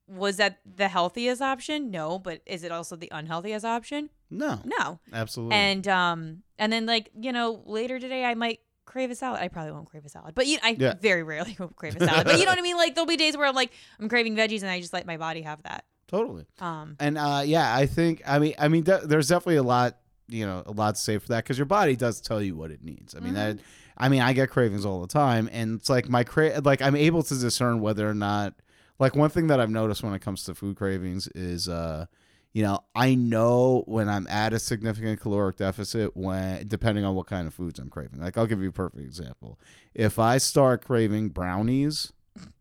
[0.08, 1.90] was that the healthiest option?
[1.92, 4.10] No, but is it also the unhealthiest option?
[4.30, 5.00] no, No.
[5.14, 5.56] absolutely.
[5.56, 9.40] And um, and then like you know later today I might crave a salad.
[9.42, 10.96] I probably won't crave a salad, but you, I Yeah.
[11.02, 12.26] very rarely will crave a salad.
[12.26, 12.76] but you know what I mean?
[12.76, 15.18] Like there'll be days where I'm like I'm craving veggies and I just let my
[15.18, 15.86] body have that.
[16.08, 16.46] totally.
[16.60, 19.98] Um, And uh, yeah, I think I mean I mean de- there's definitely a lot
[20.28, 22.72] you know a lot to say for that because your body does tell you what
[22.72, 23.16] it needs.
[23.16, 23.58] I mean that
[23.98, 26.96] I mean I get cravings all the time, and it's like my cra- like I'm
[26.96, 28.54] able to discern whether or not
[29.00, 32.06] like one thing that I've noticed when it comes to food cravings is uh
[32.54, 37.28] you know I know when I'm at a significant caloric deficit when depending on what
[37.28, 38.22] kind of foods I'm craving.
[38.22, 39.60] Like I'll give you a perfect example.
[39.94, 42.14] If I start craving brownies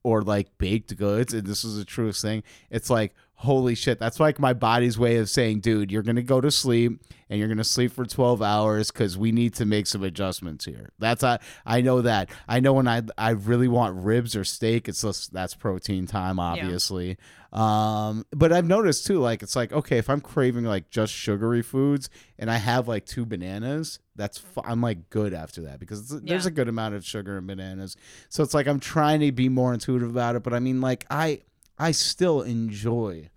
[0.02, 4.18] or like baked goods, and this is the truest thing, it's like holy shit that's
[4.20, 7.64] like my body's way of saying dude you're gonna go to sleep and you're gonna
[7.64, 10.90] sleep for 12 hours because we need to make some adjustments here.
[10.98, 12.30] That's i i know that.
[12.46, 16.38] I know when i i really want ribs or steak it's just that's protein time
[16.38, 17.16] obviously.
[17.52, 21.60] Um but i've noticed too like it's like okay if i'm craving like just sugary
[21.62, 26.00] foods and i have like two bananas that's f- i'm like good after that because
[26.10, 27.94] it's- there's a good amount of sugar in bananas.
[28.30, 31.04] So it's like i'm trying to be more intuitive about it but i mean like
[31.10, 31.40] i
[31.78, 33.28] i still enjoy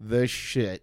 [0.00, 0.82] the shit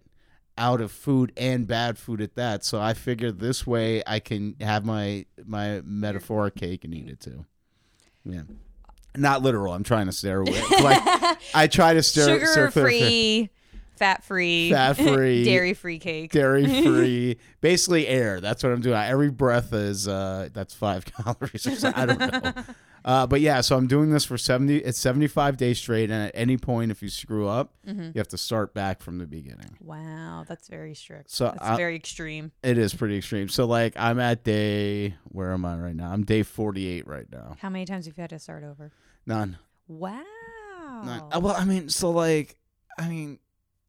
[0.56, 2.64] out of food and bad food at that.
[2.64, 7.20] So I figured this way I can have my my metaphoric cake and eat it
[7.20, 7.44] too.
[8.24, 8.42] Yeah.
[9.16, 9.72] Not literal.
[9.72, 10.60] I'm trying to stare away.
[10.82, 12.70] Like I try to stare sugar stare
[13.98, 16.32] clear- free, fat free, dairy free cake.
[16.32, 18.40] dairy free, basically air.
[18.40, 18.96] That's what I'm doing.
[18.96, 22.02] Every breath is uh that's 5 calories or something.
[22.02, 22.62] I don't know.
[23.06, 26.32] Uh, but yeah, so I'm doing this for 70 it's 75 days straight and at
[26.34, 28.02] any point if you screw up, Mm-hmm.
[28.02, 29.76] you have to start back from the beginning.
[29.78, 31.30] Wow, that's very strict.
[31.30, 32.52] So that's I- very extreme.
[32.62, 33.48] It is pretty extreme.
[33.50, 36.10] So like I'm at day where am I right now?
[36.10, 37.56] I'm day 48 right now.
[37.60, 38.90] How many times have you had to start over?
[39.26, 39.58] None.
[39.86, 40.22] Wow.
[41.04, 41.22] None.
[41.32, 42.56] Uh, Well, I mean, so like
[42.98, 43.38] I mean,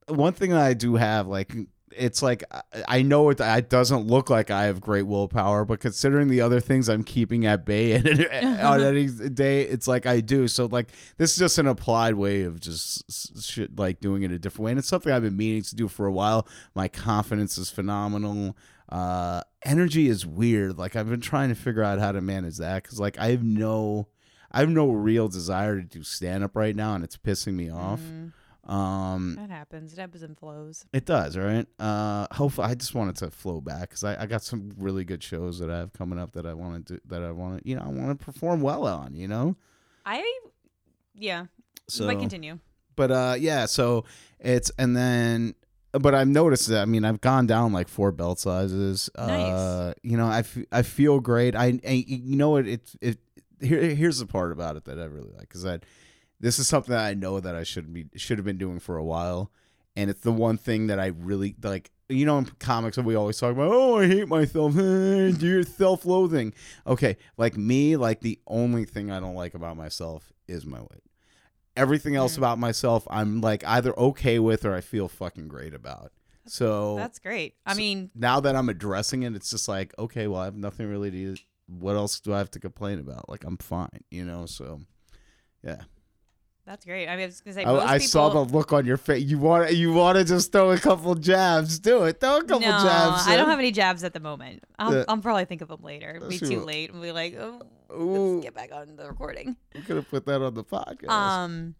[0.08, 1.54] one thing that I do have like
[1.98, 2.44] it's like
[2.88, 6.60] I- know it, it doesn't look like I have great willpower, but considering the other
[6.60, 8.26] things I'm keeping at bay and
[8.62, 10.48] on any day, it's like I do.
[10.48, 14.40] So like this is just an applied way of just shit, like doing it a
[14.40, 16.48] different way, and it's something I've been meaning to do for a while.
[16.74, 18.58] My confidence is phenomenal.
[18.90, 20.78] Uh, energy is weird.
[20.78, 23.44] Like I've been trying to figure out how to manage that because like I have
[23.44, 24.10] no,
[24.52, 27.70] I have no real desire to do stand up right now, and it's pissing me
[27.70, 28.02] off.
[28.02, 28.34] Mm,
[28.66, 29.94] Um, that happens.
[29.94, 30.86] It ebbs and flows.
[30.92, 31.68] it does, right?
[31.80, 35.22] Uh, hopefully, I just wanted to flow back because I, I got some really good
[35.22, 37.70] shows that I have coming up that I want to do that I want to,
[37.70, 39.56] you know, I want to perform well on, you know.
[40.06, 40.24] I,
[41.14, 41.46] yeah.
[41.88, 42.60] So, but continue.
[42.96, 44.06] but uh, yeah, so
[44.40, 45.54] it's and then,
[45.92, 46.82] but I've noticed that.
[46.82, 49.10] I mean, I've gone down like four belt sizes.
[49.16, 49.28] Nice.
[49.28, 51.56] Uh, you know, I, f- I feel great.
[51.56, 53.20] I, I you know what it it
[53.62, 55.84] here here's the part about it that I really like is that
[56.40, 58.98] this is something that I know that I should be should have been doing for
[58.98, 59.52] a while,
[59.96, 61.92] and it's the one thing that I really like.
[62.08, 64.76] You know, in comics, we always talk about, oh, I hate myself,
[65.42, 66.54] you're self-loathing.
[66.86, 71.02] Okay, like me, like the only thing I don't like about myself is my weight.
[71.76, 76.12] Everything else about myself, I'm like either okay with or I feel fucking great about.
[76.46, 77.56] So That's great.
[77.66, 80.56] I so- mean, now that I'm addressing it, it's just like, okay, well, I have
[80.56, 81.36] nothing really to.
[81.68, 83.28] What else do I have to complain about?
[83.30, 84.46] Like, I'm fine, you know.
[84.46, 84.82] So,
[85.64, 85.82] yeah.
[86.66, 87.08] That's great.
[87.08, 88.08] I mean, I was gonna say I, I people.
[88.10, 89.24] saw the look on your face.
[89.24, 91.80] You want you want to just throw a couple jabs?
[91.80, 92.20] Do it.
[92.20, 93.28] Throw a couple no, jabs.
[93.28, 94.64] I don't have any jabs at the moment.
[94.80, 95.04] I'll, Yeah.
[95.08, 96.22] I'll probably think of them later.
[96.28, 96.92] Be too late.
[96.92, 97.62] and be like, oh,
[97.96, 99.56] Ooh, let's get back on the recording.
[99.74, 101.10] we could have put that on the podcast.
[101.10, 101.76] Um,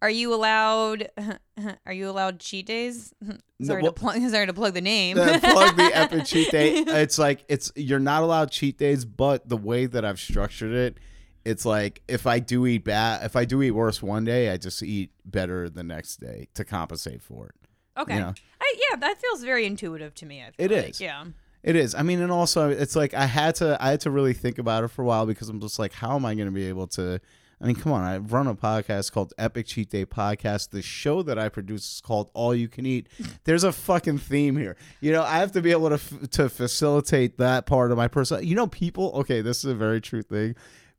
[0.00, 1.10] Are you allowed?
[1.86, 3.12] Are you allowed cheat days?
[3.62, 4.20] Sorry well- to plug.
[4.30, 5.16] Sorry to plug the name.
[5.16, 6.76] Plug the epic cheat day.
[6.76, 10.98] It's like it's you're not allowed cheat days, but the way that I've structured it,
[11.44, 14.56] it's like if I do eat bad, if I do eat worse one day, I
[14.56, 18.00] just eat better the next day to compensate for it.
[18.00, 18.14] okay.
[18.14, 18.34] You know?
[18.60, 20.42] I, yeah, that feels very intuitive to me.
[20.42, 20.90] I feel It like.
[20.90, 21.00] is.
[21.00, 21.24] Yeah.
[21.62, 21.94] It is.
[21.94, 24.84] I mean, and also it's like I had to I had to really think about
[24.84, 26.86] it for a while because I'm just like, how am I going to be able
[26.88, 27.20] to?
[27.60, 28.04] I mean, come on!
[28.04, 30.70] I run a podcast called Epic Cheat Day Podcast.
[30.70, 33.08] The show that I produce is called All You Can Eat.
[33.44, 34.76] There's a fucking theme here.
[35.00, 38.06] You know, I have to be able to f- to facilitate that part of my
[38.06, 38.46] person.
[38.46, 39.10] You know, people.
[39.16, 40.54] Okay, this is a very true thing.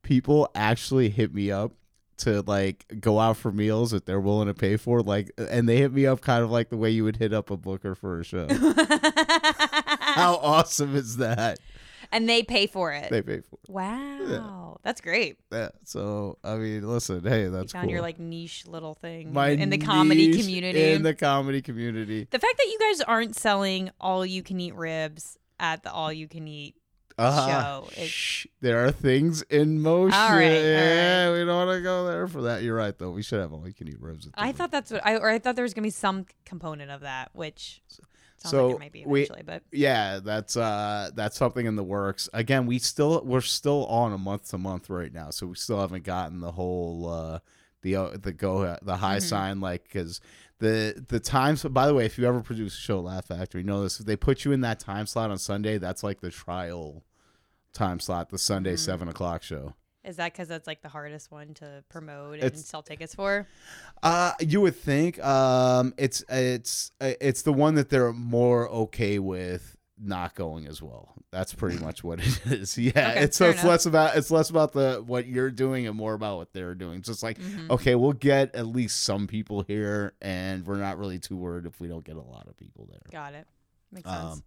[0.09, 1.73] People actually hit me up
[2.17, 5.77] to like go out for meals that they're willing to pay for like and they
[5.77, 8.19] hit me up kind of like the way you would hit up a booker for
[8.19, 8.45] a show
[9.29, 11.59] how awesome is that
[12.11, 13.11] and they pay for it.
[13.11, 13.69] they pay for it.
[13.69, 15.37] wow, that's great.
[15.51, 15.69] Yeah.
[15.85, 17.91] So I mean, listen, hey, You that's found cool.
[17.91, 20.91] your like niche little thing My in the comedy community.
[20.93, 22.27] In the comedy community.
[22.31, 26.11] the fact that you guys aren't selling all you can eat ribs at the all
[26.11, 26.75] you can eat
[27.19, 27.83] Uh-huh.
[27.95, 28.45] show Shh.
[28.61, 30.13] There are things in motion.
[30.17, 32.63] All right, all yeah, we don't want to go there for that.
[32.63, 33.11] You're right, though.
[33.11, 34.27] We should have all you can eat ribs.
[34.35, 37.01] I thought that's what I or I thought there was gonna be some component of
[37.01, 37.81] that, which
[38.37, 42.29] sounds So like might be we- but yeah, that's uh that's something in the works.
[42.33, 45.79] Again, we still we're still on a month to month right now, so we still
[45.79, 47.39] haven't gotten the whole uh
[47.81, 49.21] the uh, the go the high Mhm.
[49.23, 50.19] sign like because
[50.59, 51.63] the the times.
[51.63, 54.01] By the way, if you ever produce a show, Laugh Factory, know this.
[54.01, 57.03] If they put you in that time slot on Sunday, that's like the trial
[57.73, 58.79] time slot, the Sunday Mhm.
[58.79, 59.75] seven o'clock show.
[60.05, 63.45] is that because that's like the hardest one to promote and It's- sell tickets for?
[64.01, 65.19] Uh, you would think.
[65.23, 70.81] Um, it's it's uh, it's the one that they're more okay with not going as
[70.81, 71.13] well.
[71.31, 72.77] That's pretty much what it is.
[72.77, 73.69] Yeah, Okay, it's so it's enough.
[73.69, 77.01] less about it's less about the what you're doing and more about what they're doing.
[77.01, 77.69] Just like Mhm.
[77.69, 81.79] okay, we'll get at least some people here, and we're not really too worried if
[81.81, 83.01] we don't get a lot of people there.
[83.11, 83.45] Got it.
[83.91, 84.23] Makes sense.
[84.33, 84.43] Um,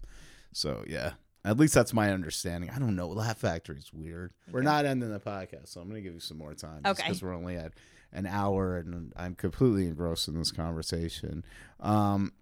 [0.52, 1.12] so yeah.
[1.44, 2.70] At least that's my understanding.
[2.70, 3.08] I don't know.
[3.08, 4.32] Laugh Factory is weird.
[4.50, 6.82] We're not ending the podcast, so I'm going to give you some more time.
[6.86, 7.02] Okay.
[7.02, 7.72] Because we're only at
[8.12, 11.44] an hour, and I'm completely engrossed in this conversation.
[11.80, 12.32] Um,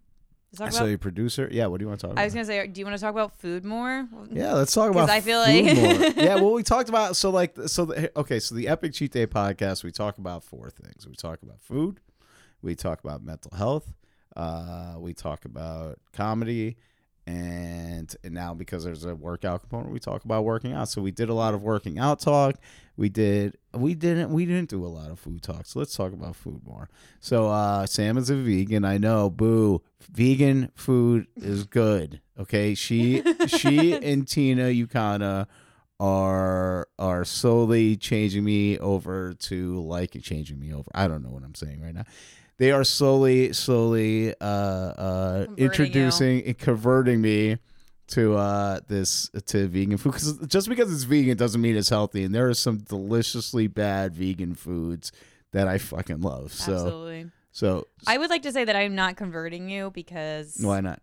[0.59, 1.67] Let's so about- your producer, yeah.
[1.67, 2.21] What do you want to talk about?
[2.21, 4.09] I was gonna say, do you want to talk about food more?
[4.33, 5.09] yeah, let's talk about.
[5.09, 6.35] I feel food like- yeah.
[6.35, 8.41] Well, we talked about so like so the, okay.
[8.41, 11.07] So the Epic Cheat Day podcast, we talk about four things.
[11.07, 12.01] We talk about food,
[12.63, 13.95] we talk about mental health,
[14.37, 16.77] uh, we talk about comedy,
[17.31, 20.89] and, and now because there's a workout component, we talk about working out.
[20.89, 22.57] So we did a lot of working out talk.
[22.97, 25.67] We did we didn't we didn't do a lot of food talk.
[25.67, 26.89] So let's talk about food more.
[27.21, 28.85] So uh, Sam is a vegan.
[28.85, 29.31] I know.
[29.31, 29.83] Boo.
[30.11, 32.21] Vegan food is good.
[32.39, 32.75] Okay.
[32.75, 35.47] She she and Tina Yukana
[36.01, 40.91] are are slowly changing me over to like changing me over.
[40.95, 42.05] I don't know what I'm saying right now.
[42.61, 45.65] They are slowly, slowly uh, uh, Converting you.
[45.65, 47.57] introducing and converting me
[48.09, 50.13] to uh, this to vegan food.
[50.13, 52.23] Because just because it's vegan doesn't mean it's healthy.
[52.23, 55.11] And there are some deliciously bad vegan foods
[55.53, 56.53] that I fucking love.
[56.53, 57.31] So, Absolutely.
[57.51, 61.01] so I would like to say that I'm not converting you because why not?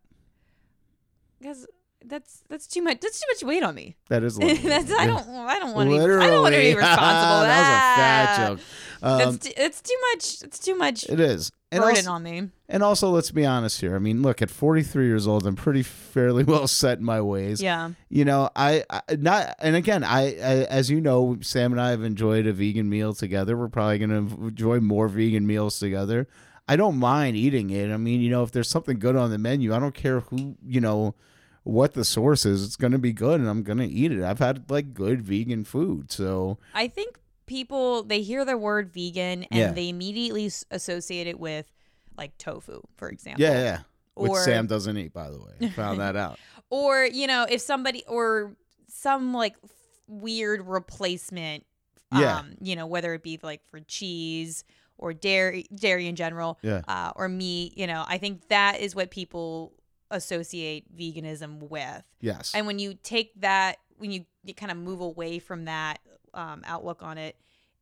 [1.40, 1.66] because
[2.06, 3.00] that's that's too much.
[3.02, 3.96] That's too much weight on me.
[4.10, 5.96] That is that's I don't I don't want to.
[5.96, 6.98] I don't want to be responsible.
[7.42, 8.60] that was a fat joke.
[9.02, 10.42] Um, That's too, it's too much.
[10.44, 11.52] It's too much it is.
[11.72, 12.50] And burden also, on me.
[12.70, 13.96] and also, let's be honest here.
[13.96, 17.62] I mean, look, at 43 years old, I'm pretty fairly well set in my ways.
[17.62, 17.92] Yeah.
[18.10, 21.90] You know, I, I not, and again, I, I, as you know, Sam and I
[21.90, 23.58] have enjoyed a vegan meal together.
[23.58, 26.28] We're probably going to enjoy more vegan meals together.
[26.70, 27.92] I don't mind eating it.
[27.92, 30.56] I mean, you know, if there's something good on the menu, I don't care who,
[30.66, 31.16] you know,
[31.64, 32.64] what the source is.
[32.64, 34.24] It's going to be good, and I'm going to eat it.
[34.24, 39.44] I've had like good vegan food, so I think people they hear the word vegan
[39.46, 39.72] and Yeah.
[39.72, 41.72] they immediately s- associate it with
[42.18, 43.44] like tofu, for example.
[43.44, 43.80] yeah, yeah.
[44.16, 45.70] Which Or- Sam doesn't eat, by the way.
[45.70, 46.38] Found that out.
[46.70, 48.56] Or you know, if somebody or
[48.90, 49.70] some like f-
[50.08, 51.66] weird replacement.
[52.14, 52.40] Yeah.
[52.40, 54.64] Um, you know, whether it be like for cheese
[54.98, 56.82] or dairy, dairy in general, Yeah.
[56.88, 57.78] uh, or meat.
[57.78, 59.74] You know, I think that is what people
[60.12, 62.04] associate veganism with.
[62.22, 62.54] Yes.
[62.56, 66.00] And when you take that, when you, you kind of move away from that
[66.34, 67.36] um, outlook on it,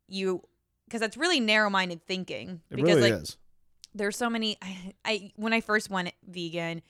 [0.08, 0.42] you
[0.86, 2.62] because that's really narrow-minded thinking.
[2.70, 3.38] it because really like is.
[3.94, 4.58] there's so many.
[4.62, 6.82] I, I when I first went vegan,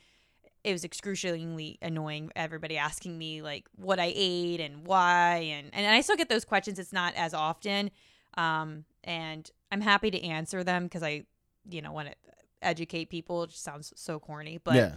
[0.63, 2.31] it was excruciatingly annoying.
[2.35, 6.45] Everybody asking me like what I ate and why, and and I still get those
[6.45, 6.79] questions.
[6.79, 7.91] It's not as often,
[8.37, 11.23] um, and I'm happy to answer them because I,
[11.69, 12.15] you know, want to
[12.61, 13.43] educate people.
[13.43, 14.95] It just sounds so corny, but yeah.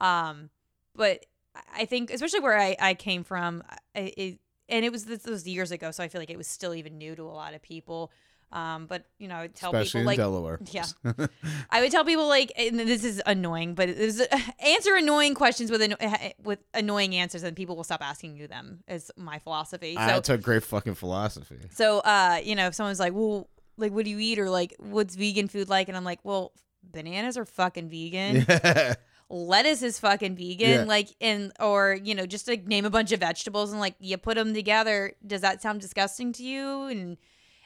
[0.00, 0.50] um,
[0.94, 1.26] but
[1.74, 3.62] I think especially where I, I came from,
[3.94, 4.38] I, it,
[4.68, 6.98] and it was this, was years ago, so I feel like it was still even
[6.98, 8.10] new to a lot of people.
[8.52, 10.60] Um, but you know, I would tell Especially people like Delaware.
[10.70, 10.84] yeah.
[11.70, 14.20] I would tell people like, and this is annoying, but is
[14.60, 18.46] answer annoying questions with anno- eh, with annoying answers, and people will stop asking you
[18.46, 18.84] them.
[18.86, 19.94] Is my philosophy.
[19.94, 21.58] So, That's a great fucking philosophy.
[21.72, 23.48] so uh, you know, if someone's like, well,
[23.78, 26.52] like, what do you eat, or like, what's vegan food like, and I'm like, well,
[26.84, 28.46] bananas are fucking vegan.
[28.64, 28.94] Yeah.
[29.28, 30.84] Lettuce is fucking vegan, Yeah.
[30.84, 34.16] like, and or you know, just like name a bunch of vegetables and like you
[34.18, 35.12] put them together.
[35.26, 36.84] Does that sound disgusting to you?
[36.84, 37.16] And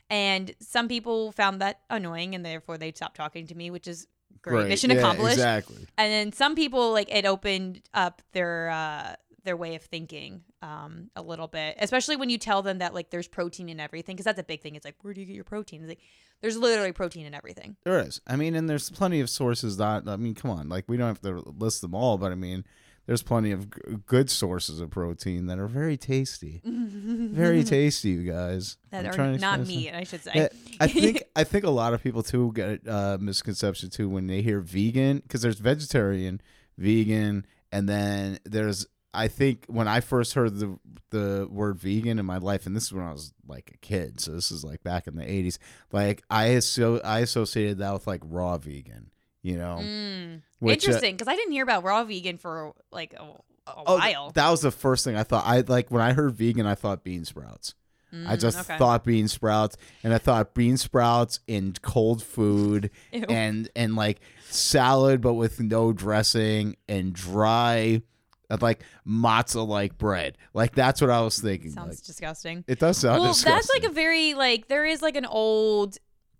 [0.08, 4.06] and some people found that annoying, and therefore they stopped talking to me, which is
[4.42, 5.34] great, mission Yeah, accomplished.
[5.34, 5.86] Exactly.
[5.98, 11.10] And then some people like it opened up their uh their way of thinking um
[11.16, 14.24] a little bit, especially when you tell them that like there's protein in everything, because
[14.24, 14.74] that's a big thing.
[14.76, 15.80] It's like where do you get your protein?
[15.82, 16.00] It's like
[16.40, 17.76] there's literally protein in everything.
[17.84, 18.20] There is.
[18.26, 21.08] I mean, and there's plenty of sources that I mean, come on, like we don't
[21.08, 22.64] have to list them all, but I mean,
[23.06, 28.30] there's plenty of g- good sources of protein that are very tasty, very tasty, you
[28.30, 28.76] guys.
[28.90, 30.30] that I'm are not meat, I should say.
[30.34, 30.48] Yeah,
[30.80, 34.42] I think I think a lot of people too get uh, misconception too when they
[34.42, 36.40] hear vegan because there's vegetarian,
[36.78, 40.78] vegan, and then there's I think when I first heard the
[41.10, 44.20] the word vegan in my life, and this is when I was like a kid,
[44.20, 45.58] so this is like back in the '80s.
[45.92, 49.10] Like I asso- I associated that with like raw vegan,
[49.42, 49.78] you know.
[49.82, 50.42] Mm.
[50.60, 53.96] which, uh, Interesting, because I didn't hear about raw vegan for like a, a oh,
[53.98, 54.30] while.
[54.34, 55.44] that was the first thing I thought.
[55.44, 57.74] I like when I heard vegan, I thought bean sprouts.
[58.12, 58.76] I Mm, just okay.
[58.76, 63.24] thought bean sprouts, and I thought bean sprouts in cold food, Ew.
[63.28, 68.02] and and like salad, but with no dressing and dry,
[68.50, 70.36] uh, like matzo like bread.
[70.54, 71.70] Like that's what I was thinking.
[71.70, 72.64] sounds Like, disgusting.
[72.66, 73.22] it does sound disgusting.
[73.22, 73.52] well, disgusting.
[73.52, 75.98] that's like a very like there is like an old.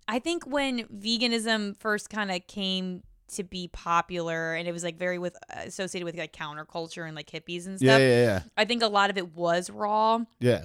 [0.09, 3.03] I think when veganism first kind of came
[3.35, 7.31] to be popular, and it was like very with associated with like counterculture and like
[7.31, 7.89] hippies and stuff.
[7.89, 10.65] yeah, yeah, yeah, I think a lot of it was raw, yeah.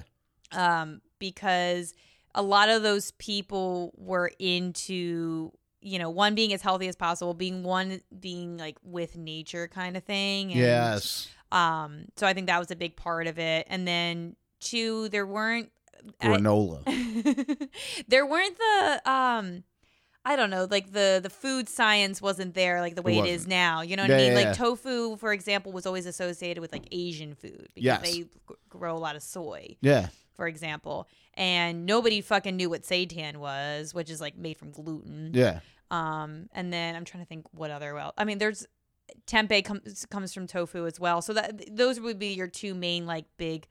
[0.52, 1.94] um, because
[2.34, 7.34] a lot of those people were into you know one being as healthy as possible,
[7.34, 10.50] being one being like with nature kind of thing.
[10.50, 14.36] And, Yes, Um, so I think that was a big part of it, and then
[14.60, 15.70] two, there weren't.
[16.20, 16.84] I- granola.
[18.08, 19.64] there weren't the um
[20.24, 23.46] I don't know, like the the food science wasn't there like the way it is
[23.46, 23.82] now.
[23.82, 24.28] You know what Yeah, I mean?
[24.32, 24.52] yeah, like yeah.
[24.54, 28.02] tofu, for example, was always associated with like Asian food because Yes.
[28.02, 28.28] they g-
[28.68, 31.08] grow a lot of soy, yeah, for example.
[31.34, 35.30] And nobody fucking knew what seitan was, which is like made from gluten.
[35.32, 35.60] yeah.
[35.92, 38.66] Um, and then I'm trying to think what other well, I mean, there's
[39.26, 41.22] tempeh comes comes from tofu as well.
[41.22, 43.66] So that those would be your two main like big,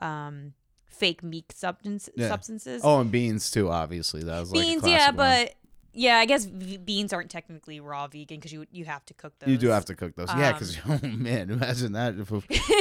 [0.00, 0.54] um,
[0.86, 2.28] fake meat substance Yeah.
[2.28, 2.82] substances.
[2.84, 3.70] Oh, and beans too.
[3.70, 5.16] Obviously, that was like beans, yeah, one.
[5.16, 5.54] but
[5.92, 9.32] yeah, I guess v- beans aren't technically raw vegan because you you have to cook
[9.40, 9.48] those.
[9.50, 10.28] you do have to cook those.
[10.28, 12.14] yeah, Um, because oh man, imagine that.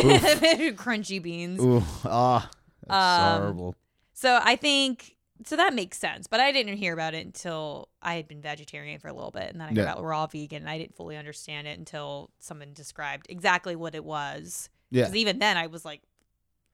[0.78, 1.60] Crunchy beans.
[1.62, 2.50] ooh, ah,
[2.88, 3.76] that's Um, horrible.
[4.14, 5.16] So I think
[5.46, 9.00] so that makes sense, but I didn't hear about it until I had been vegetarian
[9.00, 9.92] for a little bit, and then I heard Yeah.
[9.94, 14.04] about raw vegan, and I didn't fully understand it until someone described exactly what it
[14.04, 14.70] was.
[14.92, 16.02] Yeah, Because even then, I was like,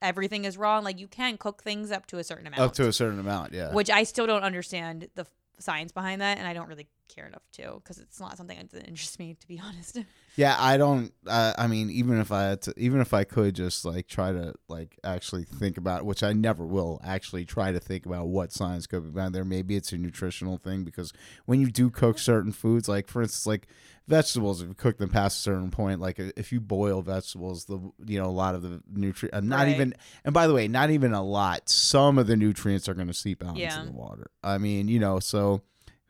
[0.01, 2.73] everything is raw, and like you can cook things up to a certain amount, up
[2.73, 3.53] to a certain amount.
[3.53, 5.25] Yeah, which I still don't understand the
[5.59, 8.87] science behind that, and I don't really care enough to, because it's not something that
[8.87, 9.99] interests me, to be honest.
[10.35, 11.13] Yeah, I don't.
[11.25, 14.31] Uh, I mean, even if I had to, even if I could just like try
[14.33, 18.51] to like actually think about, which I never will actually try to think about what
[18.51, 19.45] science could be behind there.
[19.45, 21.13] Maybe it's a nutritional thing because
[21.45, 23.67] when you do cook certain foods, like for instance, like
[24.09, 27.79] vegetables, if you cook them past a certain point, like if you boil vegetables, the
[28.05, 29.69] you know a lot of the nutrient, uh, not Right.
[29.69, 29.93] even,
[30.25, 31.69] and by the way, not even a lot.
[31.69, 33.79] Some of the nutrients are going to seep out Yeah.
[33.79, 34.27] into the water.
[34.43, 35.61] I mean, you know, so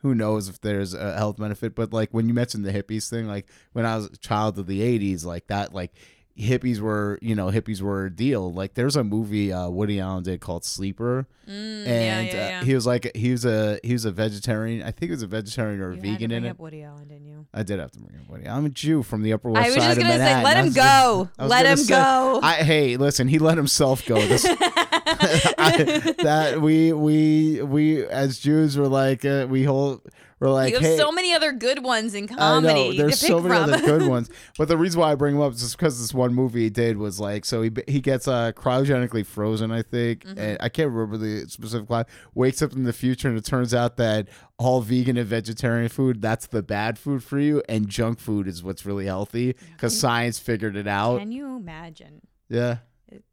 [0.06, 3.28] who knows if there's a health benefit but like when you mentioned the hippies thing
[3.28, 5.92] like when i was a child of the 80s like that like
[6.38, 10.22] hippies were you know hippies were a deal like there's a movie uh woody allen
[10.24, 12.60] did called sleeper Mm, and yeah, yeah, yeah.
[12.60, 15.22] Uh, he was like he was a he was a vegetarian i think he was
[15.22, 17.46] a vegetarian or a You to vegan in it Woody Allen, didn't you?
[17.54, 19.70] i did have to bring up woody i'm a jew from the upper west I
[19.70, 21.30] was side just gonna say, let him go.
[21.38, 22.40] gonna- Let him say- go.
[22.42, 28.76] I, hey listen he let himself go this I, that we we we as Jews
[28.78, 30.02] were like uh, we hold
[30.40, 32.90] we're like you have hey, so many other good ones in I comedy.
[32.98, 33.74] know there's so many from.
[33.74, 36.14] other good ones, but the reason why I bring him up is just because this
[36.14, 40.24] one movie he did was like so he he gets uh cryogenically frozen I think
[40.26, 40.40] Mm-hmm.
[40.40, 43.74] and I can't remember the specific line wakes up in the future and it turns
[43.74, 44.28] out that
[44.58, 48.64] all vegan and vegetarian food that's the bad food for you and junk food is
[48.64, 52.22] what's really healthy because science figured it out Can you imagine?
[52.50, 52.78] yeah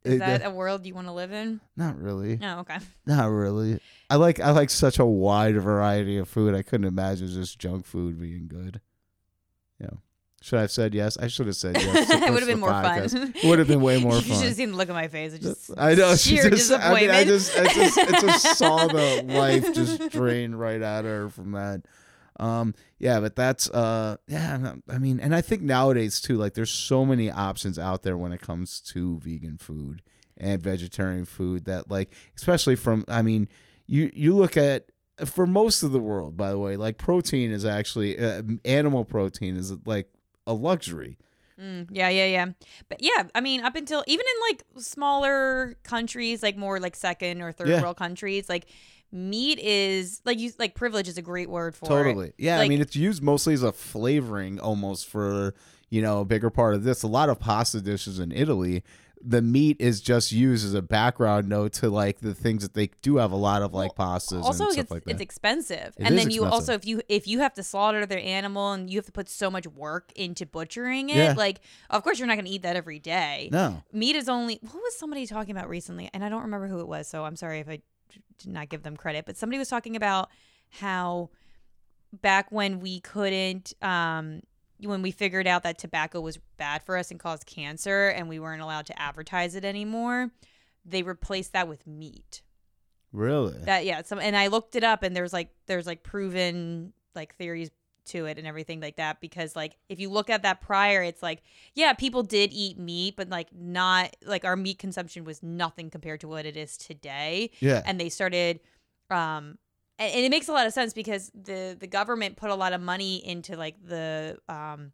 [0.04, 1.60] Is that a world you want to live in?
[1.76, 2.78] not really Oh, okay.
[3.06, 3.80] Not really.
[4.12, 6.54] I like I like such a wide variety of food.
[6.54, 8.82] I couldn't imagine just junk food being good.
[9.80, 9.88] Yeah.
[10.42, 11.16] Should I have said yes?
[11.16, 12.10] I should have said yes.
[12.22, 13.04] it would have been more fun.
[13.04, 15.32] It would have been way more you should have seen the look on my face.
[15.32, 16.14] It's just I know.
[16.16, 17.12] She sheer just, I, mean, disappointment.
[17.12, 21.28] I just, I just, I just saw the life just drain right out of her
[21.30, 21.86] from that.
[22.38, 24.74] Um, yeah, but that's, uh, yeah.
[24.90, 28.32] I mean, and I think nowadays too, like, there's so many options out there when
[28.32, 30.02] it comes to vegan food
[30.36, 33.48] and vegetarian food that, like, especially from, I mean,
[33.86, 34.86] you you look at
[35.26, 39.56] for most of the world, by the way, like protein is actually uh, animal protein
[39.56, 40.08] is like
[40.46, 41.18] a luxury.
[41.60, 42.46] Mm, yeah, yeah, yeah.
[42.88, 47.42] But yeah, I mean, up until even in like smaller countries, like more like second
[47.42, 47.82] or third Yeah.
[47.82, 48.66] world countries, like
[49.12, 52.04] meat is like you like privilege is a great word for it.
[52.04, 52.32] Totally.
[52.38, 55.54] Yeah, I mean it's used mostly as a flavoring almost for,
[55.90, 57.02] you know, a bigger part of this.
[57.02, 58.82] A lot of pasta dishes in Italy,
[59.24, 62.90] the meat is just used as a background note to like the things that they
[63.02, 66.04] do have a lot of like pastas Also, and stuff it's, like it's expensive, It
[66.06, 66.52] and then you expensive.
[66.52, 69.28] also if you if you have to slaughter their animal and you have to put
[69.28, 71.34] so much work into butchering it, Yeah.
[71.36, 71.60] like
[71.90, 73.48] of course you're not going to eat that every day.
[73.52, 73.82] no.
[73.92, 76.88] meat is only what was somebody talking about recently and i don't remember who it
[76.88, 77.78] was so i'm sorry if i
[78.38, 80.28] did not give them credit but somebody was talking about
[80.70, 81.30] how
[82.20, 84.40] back when we couldn't um
[84.84, 88.38] when we figured out that tobacco was bad for us and caused cancer and we
[88.38, 90.30] weren't allowed to advertise it anymore
[90.84, 92.42] they replaced that with meat
[93.12, 93.58] Really?
[93.64, 97.34] that yeah some and i looked it up and there's like there's like proven like
[97.36, 97.70] theories
[98.04, 101.22] to it and everything like that because like if you look at that prior it's
[101.22, 101.42] like
[101.74, 106.20] yeah people did eat meat but like not like our meat consumption was nothing compared
[106.20, 107.80] to what it is today yeah.
[107.86, 108.60] and they started
[109.10, 109.56] um
[110.02, 112.72] and, and it makes a lot of sense because the the government put a lot
[112.72, 114.92] of money into like the um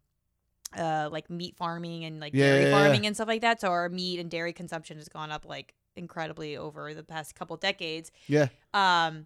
[0.77, 2.83] uh like meat farming and like Yeah, dairy yeah, yeah.
[2.83, 5.73] farming and stuff like that so our meat and dairy consumption has gone up like
[5.95, 8.47] incredibly over the past couple decades yeah.
[8.73, 9.25] um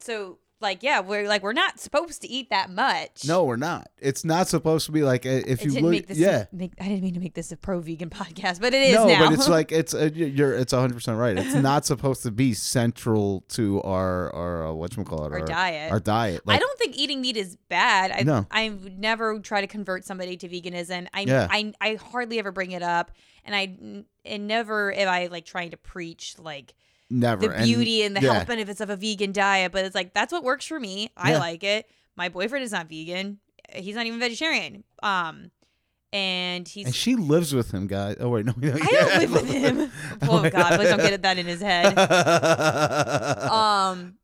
[0.00, 3.88] so like yeah we're like we're not supposed to eat that much No, we're not.
[3.98, 6.46] It's not supposed to be like uh, if you didn't look make this yeah.
[6.52, 9.06] make, I didn't mean to make this a pro vegan podcast, but it is no,
[9.06, 9.24] now.
[9.24, 11.36] but it's like it's uh, you're it's 100% right.
[11.38, 15.92] It's not supposed to be central to our our uh, whatchamacallit Our diet.
[15.92, 16.42] Our diet.
[16.46, 18.10] I don't think eating meat is bad.
[18.12, 18.46] I No.
[18.50, 21.08] I would never try to convert somebody to veganism.
[21.12, 21.48] I Yeah.
[21.50, 23.12] I I hardly ever bring it up,
[23.44, 26.74] and I and never am I like trying to preach like
[27.10, 28.34] never the And- beauty and the yeah.
[28.34, 29.72] health benefits of a vegan diet.
[29.72, 31.10] But it's like that's what works for me.
[31.16, 31.38] I Yeah.
[31.38, 31.88] like it.
[32.16, 33.38] My boyfriend is not vegan.
[33.74, 34.84] He's not even vegetarian.
[35.02, 35.50] Um,
[36.12, 38.16] and he's And she lives with him, guys.
[38.20, 39.90] Oh wait, no, no I don't live with him.
[40.22, 41.98] Oh God, please don't get that in his head.
[43.50, 44.14] um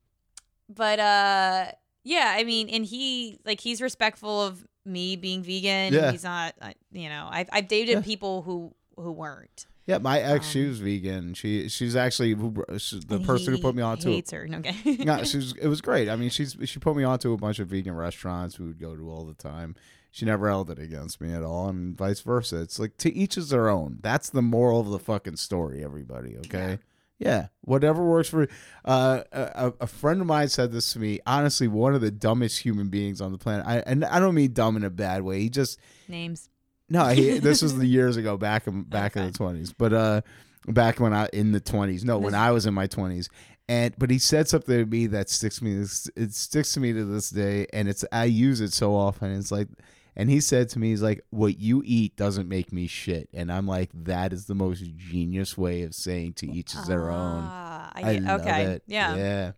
[0.68, 1.66] but uh
[2.04, 6.10] yeah i mean and he like he's respectful of me being vegan Yeah.
[6.10, 8.00] he's not uh, you know i've, I've dated Yeah.
[8.00, 11.34] people who who weren't yeah, my ex, she Um, was vegan.
[11.34, 14.08] She she's actually the person who put me on to.
[14.10, 14.12] it.
[14.14, 16.08] hates her okay Yeah, she was, it was great.
[16.08, 18.78] I mean, she's she put me on to a bunch of vegan restaurants we would
[18.80, 19.74] go to all the time.
[20.10, 22.60] She never held it against me at all, and vice versa.
[22.60, 23.98] It's like to each is their own.
[24.02, 26.36] That's the moral of the fucking story, everybody.
[26.36, 26.78] Okay.
[27.18, 28.48] Yeah, whatever works for.
[28.84, 31.20] Uh, a, a friend of mine said this to me.
[31.24, 33.64] Honestly, one of the dumbest human beings on the planet.
[33.66, 35.38] I and I don't mean dumb in a bad way.
[35.40, 35.78] He just
[36.08, 36.48] names
[36.92, 37.06] no.
[37.08, 39.72] He, this was the years ago, back in back in the twenties.
[39.72, 40.20] But uh,
[40.68, 42.04] back when I in the twenties.
[42.04, 43.28] No, when I was in my twenties.
[43.68, 45.80] And but he said something to me that sticks me.
[46.16, 49.34] It sticks to me to this day, and it's I use it so often.
[49.34, 49.68] It's like,
[50.16, 53.50] and he said to me, he's like, "What you eat doesn't make me shit." And
[53.50, 57.44] I'm like, that is the most genius way of saying to each is their own.
[57.46, 58.82] Ah, I I love okay it.
[58.86, 59.52] yeah yeah,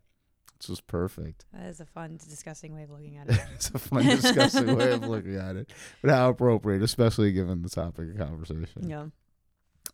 [0.64, 1.44] it's just perfect.
[1.52, 4.92] that is a fun disgusting way of looking at it it's a fun, disgusting way
[4.92, 5.70] of looking at it,
[6.02, 8.88] but how appropriate, especially given the topic of conversation.
[8.88, 9.06] yeah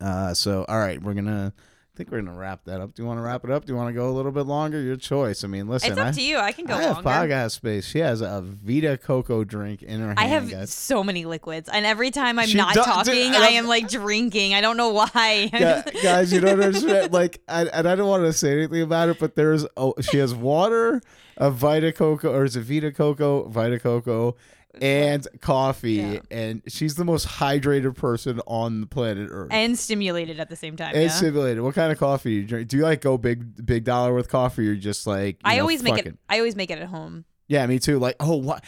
[0.00, 1.52] Uh, so all right, we're gonna.
[2.00, 2.94] I think we're gonna wrap that up.
[2.94, 3.66] Do you want to wrap it up?
[3.66, 4.80] Do you want to go a little bit longer?
[4.80, 5.44] Your choice.
[5.44, 7.84] I mean, listen, it's up I, to you i can go I have longer space.
[7.84, 10.44] She has a Vita Coco drink in her I hand.
[10.44, 10.72] have guys.
[10.72, 13.90] so many liquids, and every time I'm She not does- talking, and I am like
[13.90, 14.54] drinking.
[14.54, 15.50] I don't know why.
[15.60, 17.12] Yeah, guys, you don't understand.
[17.20, 20.16] Like, I, and I don't want to say anything about it, but there's oh, she
[20.18, 21.02] has water,
[21.36, 24.36] a Vita Coco, or is it Vita Coco, Vita Coco,
[24.80, 26.18] and coffee, Yeah.
[26.30, 29.48] and she's the most hydrated person on the planet Earth.
[29.50, 30.94] and stimulated at the same time.
[30.94, 31.08] And yeah.
[31.08, 31.62] simulated.
[31.62, 32.68] What kind of coffee do you drink?
[32.68, 35.82] Do you like go big, big dollar with coffee, or just like I know, always
[35.82, 36.16] make it.
[36.28, 37.24] I always make it at home.
[37.48, 37.98] Yeah, me too.
[37.98, 38.64] Like, oh, what,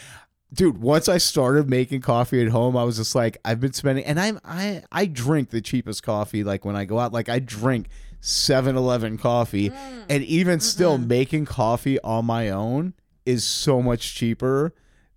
[0.53, 0.79] dude?
[0.79, 4.19] Once I started making coffee at home, I was just like, I've been spending, and
[4.19, 6.43] I'm I I drink the cheapest coffee.
[6.43, 7.87] Like when I go out, like I drink
[8.21, 10.03] 7-Eleven coffee, mm.
[10.09, 10.63] and even mm-hmm.
[10.63, 12.93] still, making coffee on my own
[13.25, 14.73] is so much cheaper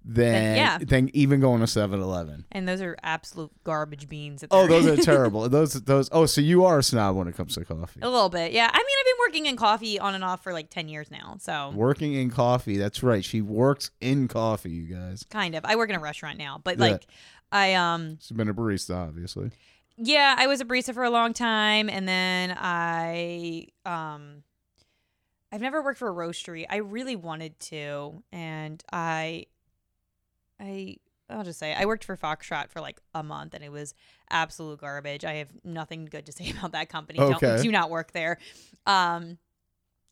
[0.09, 0.79] than yeah.
[0.79, 2.45] than even going to 7-Eleven.
[2.53, 4.45] And those are absolute garbage beans.
[4.53, 5.49] Oh, those are terrible.
[5.49, 6.09] Those those.
[6.13, 8.01] Oh, so you are a snob when it comes to coffee.
[8.03, 8.53] a little bit.
[8.53, 8.71] Yeah.
[8.73, 11.37] I mean, I've been working in coffee on and off for like 10 years now.
[11.41, 12.77] So Working in coffee.
[12.77, 13.25] That's right.
[13.25, 14.71] She works in coffee.
[14.71, 15.25] You guys.
[15.29, 15.65] kind of.
[15.65, 16.85] I work in a restaurant now, but Yeah.
[16.85, 17.07] like
[17.51, 19.51] I um She's been a barista, obviously.
[19.97, 24.45] yeah, I was a barista for a long time and then I um
[25.53, 26.67] I've never worked for a roastery.
[26.69, 29.47] I really wanted to and I
[30.61, 30.97] I
[31.29, 33.95] I'll just say I worked for Foxtrot for like a month and it was
[34.31, 35.25] absolute garbage.
[35.25, 37.19] I have nothing good to say about that company.
[37.21, 37.47] Okay.
[37.47, 38.39] Don't do not work there.
[38.87, 39.39] Um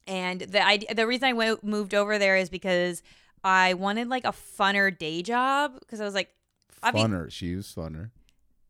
[0.06, 3.02] and the idea, the reason I moved over there is because
[3.42, 6.30] I wanted like a funner day job because I was like
[6.82, 7.30] I mean- Funner.
[7.30, 8.10] she used funner.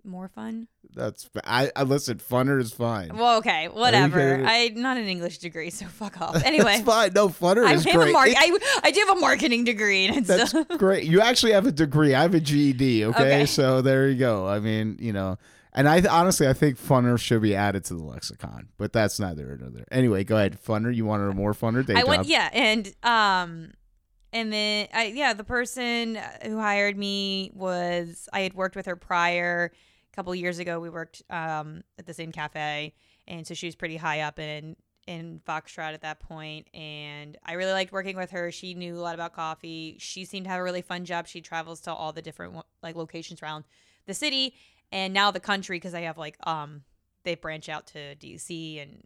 [0.05, 0.68] More fun.
[0.94, 2.18] That's I, I listen.
[2.18, 3.16] Funner is fine.
[3.16, 4.42] Well, okay, whatever.
[4.44, 6.36] I'm not an English degree, so fuck off.
[6.44, 7.12] Anyway, That's fine.
[7.14, 8.12] No, funner I is have a great.
[8.12, 11.05] mar- It- I, I do have a marketing degree, and it's That's still, great.
[11.05, 12.14] You actually have a degree.
[12.14, 13.05] I have a GED.
[13.07, 13.18] Okay?
[13.22, 13.46] Okay.
[13.46, 14.46] so there you go.
[14.46, 15.38] I mean, you know,
[15.72, 19.44] and I honestly I think funner should be added to the lexicon, but that's neither
[19.44, 19.86] here nor there.
[19.90, 20.59] Anyway, go ahead.
[20.62, 20.94] Funner.
[20.94, 22.09] You wanted a more funner day I job?
[22.09, 23.72] went, yeah, and um,
[24.32, 28.96] and then I, yeah, the person who hired me was I had worked with her
[28.96, 29.72] prior.
[30.14, 32.94] Couple years ago, we worked um at the same cafe,
[33.26, 37.54] and so she was pretty high up in in Foxtrot at that point, and I
[37.54, 38.50] really liked working with her.
[38.50, 39.96] She knew a lot about coffee.
[39.98, 41.26] She seemed to have a really fun job.
[41.26, 43.64] She travels to all the different like locations around
[44.06, 44.54] the city
[44.92, 46.82] and now the country because I have like um
[47.24, 49.02] they branch out to DC and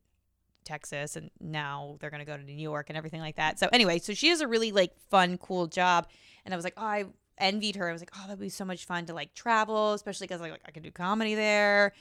[0.64, 3.59] Texas and now they're gonna go to New York and everything like that.
[3.59, 6.09] So anyway, so she has a really like fun, cool job,
[6.44, 7.04] and I was like, oh, I
[7.41, 7.89] envied her.
[7.89, 10.61] I was like, oh, that'd be so much fun to like travel, especially because like
[10.66, 11.93] I could do comedy there.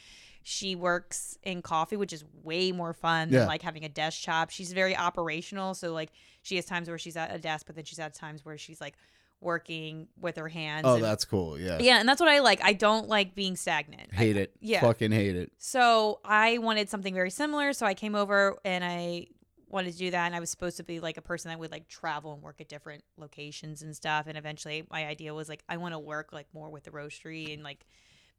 [0.44, 3.40] She works in coffee, which is way more fun Yeah.
[3.40, 4.50] than like having a desk job.
[4.50, 6.12] She's very operational, so like
[6.42, 8.80] she has times where she's at a desk, but then she's at times where she's
[8.80, 8.96] like
[9.42, 10.84] working with her hands.
[10.86, 11.60] Oh, and- that's cool.
[11.60, 11.78] Yeah.
[11.80, 12.64] yeah, and that's what I like.
[12.64, 14.10] I don't like being stagnant.
[14.14, 14.56] I- Hate it.
[14.62, 14.82] yeah.
[14.82, 15.52] Fucking hate it.
[15.58, 17.74] so I wanted something very similar.
[17.74, 19.28] So I came over and I
[19.70, 20.26] wanted to do that.
[20.26, 22.62] And I was supposed to be like a person that would like travel and work
[22.62, 24.26] at different locations and stuff.
[24.28, 27.54] And eventually my idea was like, I want to work like more with the roastery
[27.54, 27.86] and like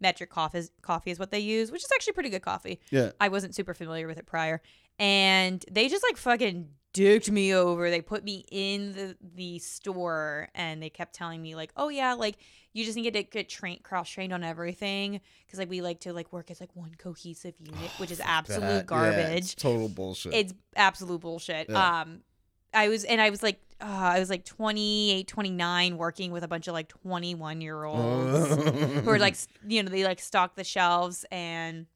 [0.00, 2.80] metric coffee is, coffee is what they use, which is actually pretty good coffee.
[2.90, 3.10] Yeah.
[3.20, 4.62] I wasn't super familiar with it prior.
[4.98, 7.90] And they just like fucking dicked me over.
[7.90, 12.14] They put me in the, the store and they kept telling me like, oh yeah,
[12.14, 12.36] like
[12.72, 16.12] you just need to get trained cross trained on everything because like we like to
[16.12, 19.38] like work as like one cohesive unit, which is absolute That- yeah, garbage.
[19.38, 20.34] it's total bullshit.
[20.34, 21.68] it's absolute bullshit.
[21.70, 22.00] Yeah.
[22.02, 22.20] Um,
[22.74, 26.48] I was and I was like, uh, I was like 28, 29, working with a
[26.48, 28.54] bunch of like 21 year olds
[29.04, 29.36] who are like,
[29.66, 31.86] you know, they like stock the shelves and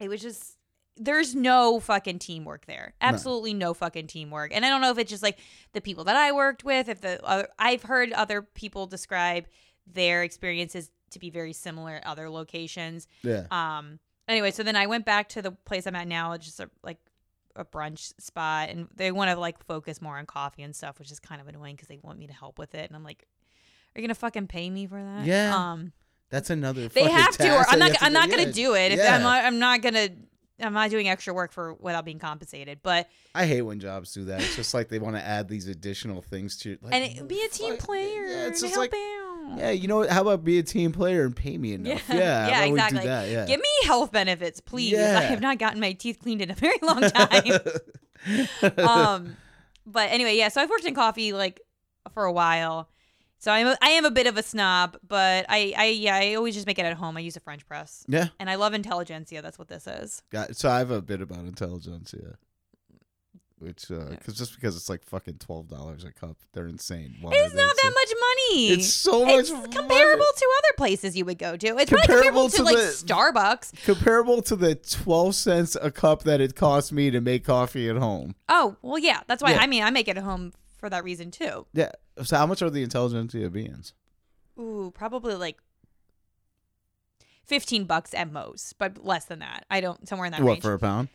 [0.00, 0.56] it was just,
[1.02, 2.92] there's no fucking teamwork there.
[3.00, 4.52] Absolutely no fucking teamwork.
[4.54, 5.38] And I don't know if it's just like
[5.72, 9.46] the people that I worked with, if the other, I've heard other people describe
[9.86, 13.08] their experiences to be very similar at other locations.
[13.22, 13.46] yeah.
[13.50, 13.98] Um.
[14.28, 16.70] Anyway, so then I went back to the place I'm at now, it's just a,
[16.84, 16.98] like
[17.56, 21.10] a brunch spot, and they want to like focus more on coffee and stuff, which
[21.10, 23.26] is kind of annoying because they want me to help with it, and I'm like,
[23.96, 25.26] are you gonna fucking pay me for that?
[25.26, 25.56] Yeah.
[25.56, 25.92] Um.
[26.28, 26.88] That's another.
[26.88, 27.06] Thing.
[27.06, 27.90] They have to, or I'm not.
[28.00, 28.36] I'm not do.
[28.36, 28.52] gonna Yeah.
[28.52, 28.92] do it.
[28.92, 29.16] If Yeah.
[29.16, 29.44] I'm not.
[29.44, 30.10] I'm not gonna.
[30.62, 32.80] I'm I doing extra work for without being compensated.
[32.82, 34.40] But I hate when jobs do that.
[34.40, 37.42] It's just like they want to add these additional things to like, and it, be
[37.44, 38.24] a team fuck- player.
[38.26, 39.58] Yeah, it's just like out.
[39.58, 40.10] yeah, you know what?
[40.10, 42.02] How about be a team player and pay me enough?
[42.08, 42.14] Yeah.
[42.14, 43.00] Yeah, Yeah, how about we exactly.
[43.00, 43.28] do that?
[43.30, 43.46] Yeah.
[43.46, 44.92] Give me health benefits, please.
[44.92, 45.18] Yeah.
[45.18, 47.60] I have not gotten my teeth cleaned in a very long time.
[48.78, 49.36] um
[49.86, 51.58] but anyway yeah so i've worked in coffee like
[52.12, 52.86] for a while
[53.40, 56.34] so i'm a, i am a bit of a snob but i i yeah i
[56.34, 58.28] always just make it at home i use a french press yeah.
[58.38, 61.40] and i love intelligentsia that's what this is Got, so I have a bit about
[61.40, 62.34] intelligence, yeah.
[63.58, 64.16] Which, uh, Yeah.
[64.24, 67.16] cause just because it's like fucking twelve dollars a cup, they're insane.
[67.20, 69.68] Why it's not that much money It's so much it's money.
[69.70, 73.04] comparable to other places you would go to it's Comparable comparable to, to like the-
[73.04, 77.90] starbucks comparable to the twelve cents a cup that it cost me to make coffee
[77.90, 78.34] at home.
[78.48, 79.60] oh well yeah that's why Yeah.
[79.60, 81.92] i mean i make it at home for that reason too Yeah.
[82.22, 83.94] So how much are the intelligentsia beans?
[84.58, 85.58] Ooh, probably like
[87.46, 89.64] 15 bucks at most, but less than that.
[89.70, 90.62] I don't somewhere in that what range.
[90.62, 91.08] for a pound?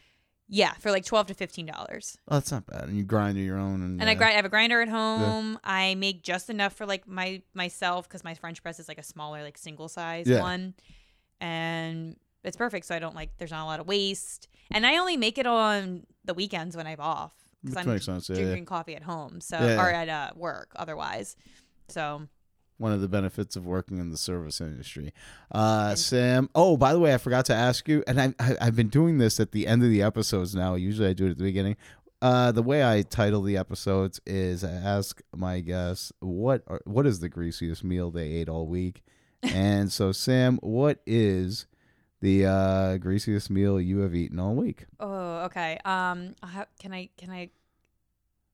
[0.47, 2.17] yeah, for like 12 to 15 dollars.
[2.27, 2.83] Oh, that's not bad.
[2.83, 5.59] And you grind your own, and, And I grind I have a grinder at home.
[5.63, 9.03] I make just enough for like my myself cuz my french press is like a
[9.03, 10.41] smaller like single size Yeah.
[10.41, 10.73] one.
[11.41, 14.47] And it's perfect so I don't like there's not a lot of waste.
[14.71, 17.33] And I only make it on the weekends when I'm off
[17.69, 18.29] Which I'm makes sense.
[18.29, 18.43] Yeah, yeah.
[18.43, 19.41] drinking coffee at home.
[19.41, 19.81] So Yeah.
[19.83, 21.35] or at uh, work otherwise.
[21.89, 22.27] So
[22.77, 25.13] One of the benefits of working in the service industry.
[25.51, 26.49] Uh, Sam.
[26.55, 29.17] Oh, by the way, I forgot to ask you, and I, I I've been doing
[29.17, 30.75] this at the end of the episodes now.
[30.75, 31.77] Usually, I do it at the beginning.
[32.21, 37.05] Uh, the way I title the episodes is I ask my guests what are, what
[37.05, 39.03] is the greasiest meal they ate all week,
[39.43, 41.67] and so Sam, what is
[42.21, 44.85] the uh, greasiest meal you have eaten all week?
[44.99, 45.77] Oh, okay.
[45.85, 47.49] Um, ha- can I can I?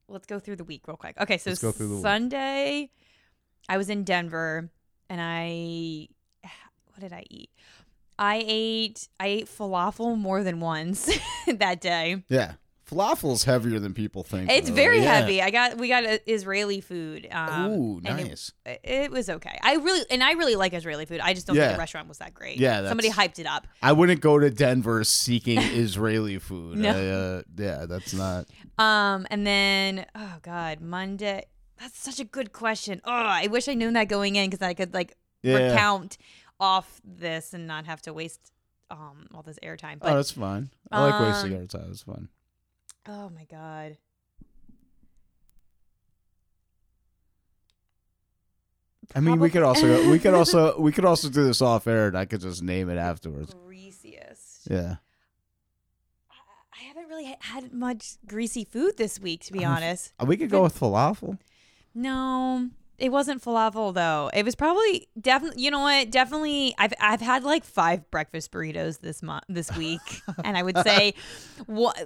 [0.08, 1.16] Let's go through the week real quick.
[1.20, 2.02] Okay, so Let's go through the week.
[2.02, 2.90] Sunday,
[3.68, 4.70] I was in Denver,
[5.08, 6.08] and I
[6.88, 7.50] what did I eat?
[8.18, 11.10] I ate I ate falafel more than once
[11.46, 12.22] that day.
[12.28, 12.54] Yeah,
[12.92, 14.50] falafel's heavier than people think.
[14.50, 14.74] It's though.
[14.74, 15.14] very Yeah.
[15.20, 15.40] heavy.
[15.42, 17.26] I got we got Israeli food.
[17.30, 18.52] Um, Ooh, nice.
[18.66, 19.58] It, it was okay.
[19.62, 21.20] I really and I really like Israeli food.
[21.20, 21.68] I just don't Yeah.
[21.68, 22.58] think the restaurant was that great.
[22.58, 23.66] Yeah, somebody hyped it up.
[23.82, 26.78] I wouldn't go to Denver seeking Israeli food.
[26.78, 26.90] No.
[26.90, 28.46] I, uh, yeah, that's not.
[28.78, 31.46] Um, and then oh god, Monday.
[31.80, 33.00] That's such a good question.
[33.04, 35.70] Oh, I wish I knew that going in because I could like Yeah.
[35.72, 36.16] recount
[36.60, 38.52] off this and not have to waste
[38.90, 39.96] um all this airtime.
[40.02, 40.70] oh, that's fine.
[40.92, 41.88] I like wasting um, our time.
[41.90, 42.28] It's fun.
[43.06, 43.96] Oh my god.
[49.14, 52.08] I mean, we could also we could also we could also do this off air,
[52.08, 53.52] and I could just name it afterwards.
[53.66, 54.68] greasiest.
[54.70, 54.96] Yeah.
[56.30, 60.12] I- haven't really had much greasy food this week, to be Um, honest.
[60.26, 61.38] We could go with falafel.
[61.94, 62.68] No,
[63.02, 64.30] it wasn't falafel though.
[64.32, 65.62] It was probably definitely.
[65.62, 66.10] You know what?
[66.10, 66.74] Definitely.
[66.78, 71.14] I've I've had like five breakfast burritos this month this week, and I would say,
[71.66, 72.00] what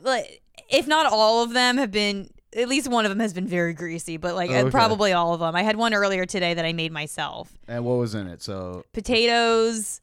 [0.71, 2.31] if not all of them have been.
[2.57, 4.71] At least one of them has been very greasy, but like uh, Okay.
[4.71, 5.55] probably all of them.
[5.55, 7.53] I had one earlier today that I made myself.
[7.69, 8.41] And what was in it?
[8.41, 10.01] So Potatoes,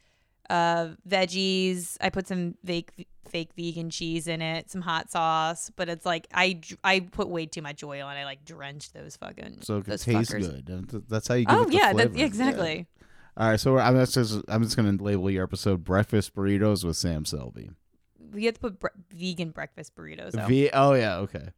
[0.51, 1.97] uh, veggies.
[1.99, 6.27] I put some fake fake vegan cheese in it, some hot sauce, but it's like
[6.33, 9.85] I I put way too much oil and I like drenched those fucking so it
[9.85, 10.65] those taste fuckers.
[10.65, 11.09] good.
[11.09, 12.25] That's how you give Oh yeah, that, flavor.
[12.25, 12.87] exactly.
[13.35, 17.25] All right, so I'm just I'm just gonna label your episode "Breakfast Burritos with Sam
[17.25, 17.71] Selby."
[18.31, 20.37] We have to put bre- vegan breakfast burritos.
[20.37, 20.47] Out.
[20.47, 20.69] V.
[20.71, 21.17] Oh yeah.
[21.17, 21.49] Okay.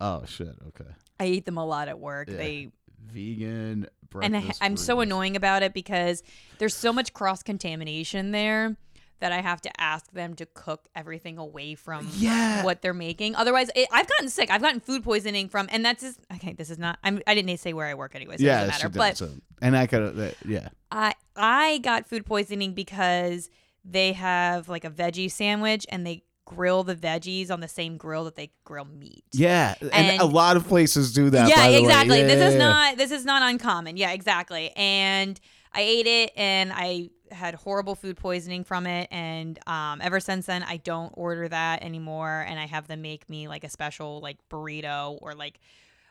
[0.00, 0.54] Oh shit.
[0.68, 0.90] Okay.
[1.18, 2.28] I eat them a lot at work.
[2.28, 2.36] Yeah.
[2.36, 2.70] They
[3.06, 4.34] Vegan breakfast.
[4.34, 6.22] and I, I'm so annoying about it because
[6.58, 8.76] there's so much cross contamination there
[9.20, 12.64] that I have to ask them to cook everything away from Yeah.
[12.64, 13.34] what they're making.
[13.36, 14.50] Otherwise, it, I've gotten sick.
[14.50, 16.52] I've gotten food poisoning from, and that's just okay.
[16.52, 16.98] This is not.
[17.04, 18.88] I'm, I didn't say where I work anyway, so yeah, it doesn't matter.
[18.90, 19.30] But so,
[19.62, 20.18] and I could.
[20.18, 20.68] Uh, yeah.
[20.90, 23.50] I I got food poisoning because
[23.84, 28.24] they have like a veggie sandwich and they grill the veggies on the same grill
[28.24, 29.24] that they grill meat.
[29.32, 31.48] Yeah, and, And- a lot of places do that.
[31.48, 31.80] yeah, by the way.
[31.80, 32.18] exactly.
[32.20, 32.58] Yeah, this yeah, is yeah.
[32.58, 33.96] not this is not uncommon.
[33.96, 34.70] Yeah, exactly.
[34.76, 35.40] And
[35.74, 40.46] I ate it and I had horrible food poisoning from it and um ever since
[40.46, 44.20] then I don't order that anymore and I have them make me like a special
[44.20, 45.58] like burrito or like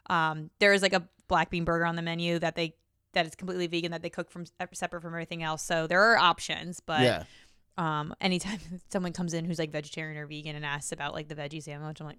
[0.10, 2.76] um there is like a black bean burger on the menu that they
[3.14, 4.44] that is completely vegan that they cook from
[4.74, 5.62] separate from everything else.
[5.64, 7.24] So there are options, but Yeah.
[7.78, 8.60] um anytime
[8.92, 12.02] someone comes in who's like vegetarian or vegan and asks about like the veggie sandwich,
[12.02, 12.18] I'm like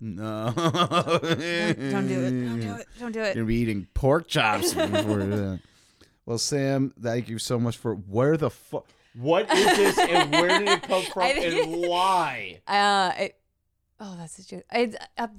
[0.00, 0.52] No.
[0.56, 2.30] don't, don't do it.
[2.46, 2.86] Don't do it.
[2.98, 3.34] Don't do it.
[3.36, 5.60] You're Gonna be eating pork chops before that.
[6.26, 8.86] Well, Sam, thank you so much for where the fuck.
[9.18, 12.60] What is this and where did it come from and why?
[12.66, 13.36] Uh, it,
[13.98, 14.64] oh, that's a joke.
[14.72, 15.32] It's up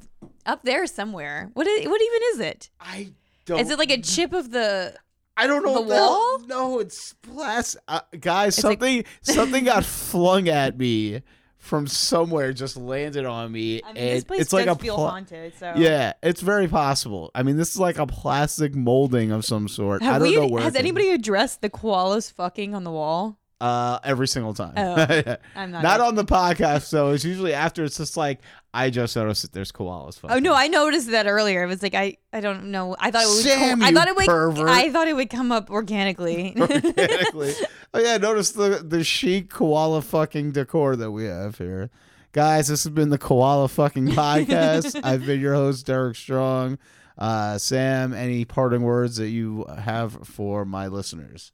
[0.46, 1.50] up there somewhere.
[1.54, 1.88] What is?
[1.88, 2.70] What even is it?
[2.80, 3.12] I
[3.46, 3.60] don't.
[3.60, 4.94] Is it like a chip of the?
[5.38, 5.76] I don't know.
[5.76, 6.40] the wall?
[6.46, 7.82] No, it's plastic.
[7.88, 11.22] Uh, guys, It's like- something something got flung at me
[11.62, 14.80] from somewhere, just landed on me, I mean, and this place it's like does a
[14.80, 15.54] feel pla- haunted.
[15.58, 17.30] So Yeah, it's very possible.
[17.36, 20.02] I mean, this is like a plastic molding of some sort.
[20.02, 20.36] Have I don't we?
[20.36, 20.64] know where.
[20.64, 23.38] has it came- anybody addressed the koalas fucking on the wall?
[23.62, 24.74] Uh, every single time.
[24.76, 24.96] Oh,
[25.56, 25.84] I'm not.
[25.84, 27.84] Not on the podcast so It's usually after.
[27.84, 28.40] It's just like
[28.74, 30.20] I just noticed that there's koalas.
[30.24, 31.64] Oh no, I noticed that earlier.
[31.64, 32.96] It was like I, I don't know.
[33.00, 33.44] I thought it would.
[33.44, 34.26] Sam, I you thought it would.
[34.28, 34.70] pervert.
[34.70, 36.56] I thought it would come up organically.
[36.60, 37.54] organically.
[37.94, 41.90] oh yeah, notice the the chic koala fucking decor that we have here.
[42.34, 44.98] Guys, this has been the Koala fucking podcast.
[45.04, 46.78] I've been your host, Derek Strong.
[47.18, 51.52] Uh, Sam, any parting words that you have for my listeners?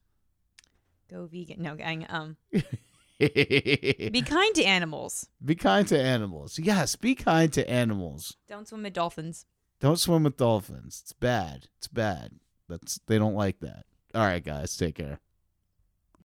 [1.10, 1.64] Go vegan.
[1.64, 2.06] No, gang.
[2.10, 2.38] Um,
[3.20, 5.28] be kind to animals.
[5.44, 6.60] Be kind to animals.
[6.60, 8.36] Yes, be kind to animals.
[8.48, 9.46] Don't swim with dolphins.
[9.80, 11.02] Don't swim with dolphins.
[11.04, 11.68] It's bad.
[11.78, 12.34] It's bad.
[12.68, 13.86] That's they don't like that.
[14.16, 15.20] All right, guys, take care.